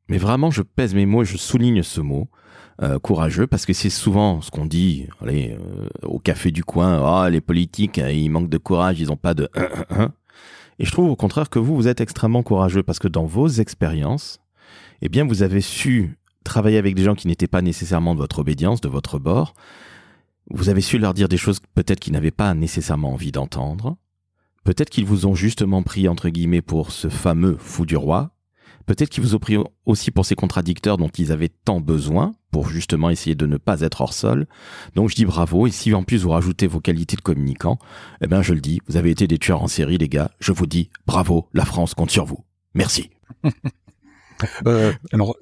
[0.09, 2.29] mais vraiment je pèse mes mots et je souligne ce mot,
[2.83, 5.55] euh, courageux, parce que c'est souvent ce qu'on dit allez,
[6.03, 9.35] au café du coin, ah les politiques, euh, ils manquent de courage, ils n'ont pas
[9.35, 9.51] de...
[10.81, 13.49] Et je trouve au contraire que vous, vous êtes extrêmement courageux, parce que dans vos
[13.49, 14.41] expériences,
[15.03, 18.39] eh bien vous avez su travailler avec des gens qui n'étaient pas nécessairement de votre
[18.39, 19.53] obédience, de votre bord,
[20.51, 23.99] vous avez su leur dire des choses peut-être qu'ils n'avaient pas nécessairement envie d'entendre,
[24.65, 28.31] peut-être qu'ils vous ont justement pris entre guillemets pour ce fameux fou du roi,
[28.91, 32.69] Peut-être qu'ils vous ont pris aussi pour ces contradicteurs dont ils avaient tant besoin pour
[32.69, 34.49] justement essayer de ne pas être hors sol.
[34.97, 37.79] Donc je dis bravo et si en plus vous rajoutez vos qualités de communicant,
[38.21, 40.33] eh bien je le dis, vous avez été des tueurs en série les gars.
[40.41, 42.45] Je vous dis bravo, la France compte sur vous.
[42.75, 43.11] Merci.
[44.67, 45.37] Euh, alors,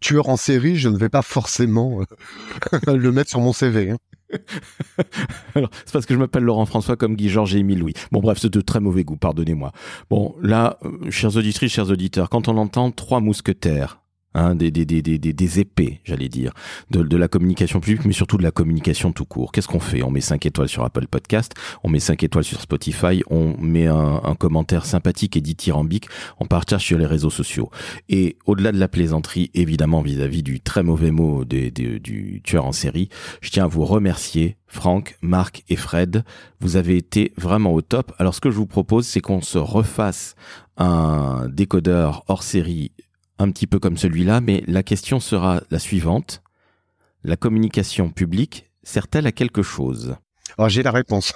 [0.00, 3.92] tueur en série, je ne vais pas forcément euh, le mettre sur mon CV.
[3.92, 3.96] Hein.
[5.54, 7.94] Alors, c'est parce que je m'appelle Laurent François comme Guy Georges et Émile Louis.
[8.12, 9.72] Bon, bref, c'est de très mauvais goût, pardonnez-moi.
[10.10, 14.03] Bon, là, euh, chers auditrices, chers auditeurs, quand on entend trois mousquetaires
[14.36, 16.52] Hein, des, des, des, des, des épées, j'allais dire,
[16.90, 19.52] de, de la communication publique, mais surtout de la communication tout court.
[19.52, 20.02] Qu'est-ce qu'on fait?
[20.02, 21.54] On met 5 étoiles sur Apple Podcast,
[21.84, 26.08] on met 5 étoiles sur Spotify, on met un, un commentaire sympathique et dithyrambique,
[26.40, 27.70] on partage sur les réseaux sociaux.
[28.08, 32.72] Et au-delà de la plaisanterie, évidemment vis-à-vis du très mauvais mot des, du tueur en
[32.72, 33.10] série,
[33.40, 36.24] je tiens à vous remercier, Franck, Marc et Fred.
[36.58, 38.12] Vous avez été vraiment au top.
[38.18, 40.34] Alors ce que je vous propose, c'est qu'on se refasse
[40.76, 42.90] un décodeur hors série
[43.38, 46.42] un petit peu comme celui-là, mais la question sera la suivante.
[47.24, 50.16] La communication publique sert-elle à quelque chose?
[50.58, 51.32] Oh, j'ai la réponse.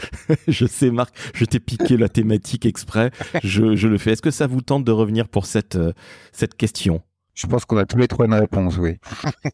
[0.48, 3.10] je sais, Marc, je t'ai piqué la thématique exprès.
[3.42, 4.12] Je, je le fais.
[4.12, 5.92] Est-ce que ça vous tente de revenir pour cette, euh,
[6.32, 7.02] cette question?
[7.34, 8.96] Je pense qu'on a tous les trois une réponse, oui.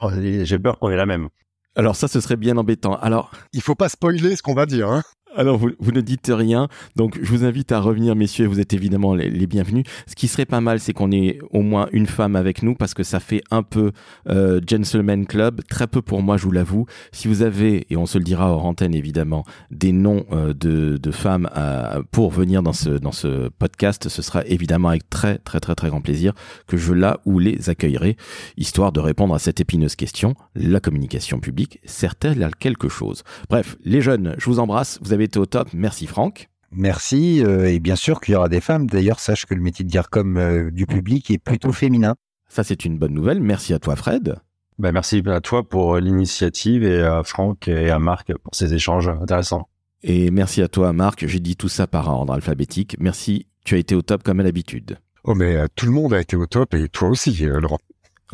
[0.00, 1.28] Oh, j'ai peur qu'on ait la même.
[1.76, 2.94] Alors ça, ce serait bien embêtant.
[2.96, 4.90] Alors, il faut pas spoiler ce qu'on va dire.
[4.90, 5.02] Hein
[5.36, 6.68] alors, vous, vous, ne dites rien.
[6.96, 8.46] Donc, je vous invite à revenir, messieurs.
[8.46, 9.84] Vous êtes évidemment les, bienvenus.
[10.06, 12.94] Ce qui serait pas mal, c'est qu'on ait au moins une femme avec nous parce
[12.94, 13.92] que ça fait un peu
[14.28, 15.60] euh, gentleman club.
[15.68, 16.86] Très peu pour moi, je vous l'avoue.
[17.12, 20.96] Si vous avez, et on se le dira hors antenne évidemment, des noms euh, de,
[20.96, 25.38] de, femmes à, pour venir dans ce, dans ce podcast, ce sera évidemment avec très,
[25.38, 26.32] très, très, très grand plaisir
[26.66, 28.16] que je la ou les accueillerai,
[28.56, 30.34] histoire de répondre à cette épineuse question.
[30.54, 33.22] La communication publique sert-elle à quelque chose?
[33.48, 34.98] Bref, les jeunes, je vous embrasse.
[35.02, 35.68] Vous avez au top.
[35.72, 36.48] Merci Franck.
[36.72, 37.42] Merci.
[37.44, 38.86] Euh, et bien sûr qu'il y aura des femmes.
[38.86, 42.14] D'ailleurs, sache que le métier de dire comme euh, du public est plutôt féminin.
[42.48, 43.40] Ça, c'est une bonne nouvelle.
[43.40, 44.36] Merci à toi, Fred.
[44.78, 49.08] Ben, merci à toi pour l'initiative et à Franck et à Marc pour ces échanges
[49.08, 49.68] intéressants.
[50.02, 51.26] Et merci à toi, Marc.
[51.26, 52.96] J'ai dit tout ça par ordre alphabétique.
[52.98, 53.46] Merci.
[53.64, 54.98] Tu as été au top comme à l'habitude.
[55.22, 57.78] Oh, mais euh, tout le monde a été au top et toi aussi, Laurent.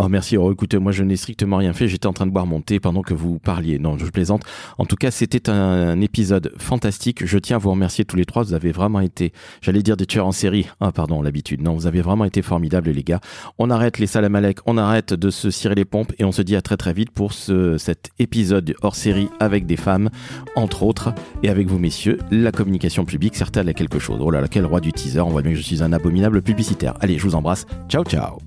[0.03, 0.39] Oh merci.
[0.39, 1.87] Oh, écoutez, moi je n'ai strictement rien fait.
[1.87, 3.79] J'étais en train de boire mon thé pendant que vous parliez.
[3.79, 4.45] Non, je plaisante.
[4.79, 7.27] En tout cas, c'était un, épisode fantastique.
[7.27, 8.43] Je tiens à vous remercier tous les trois.
[8.43, 10.69] Vous avez vraiment été, j'allais dire des tueurs en série.
[10.81, 11.61] Ah pardon, l'habitude.
[11.61, 13.21] Non, vous avez vraiment été formidables les gars.
[13.59, 16.57] On arrête les salamalek, on arrête de se cirer les pompes et on se dit
[16.57, 20.09] à très très vite pour ce, cet épisode hors série avec des femmes,
[20.57, 22.17] entre autres, et avec vous messieurs.
[22.31, 24.19] La communication publique certaine à quelque chose.
[24.23, 25.21] Oh là là, quel roi du teaser.
[25.21, 26.95] On voit bien que je suis un abominable publicitaire.
[27.01, 27.67] Allez, je vous embrasse.
[27.91, 28.39] Ciao ciao.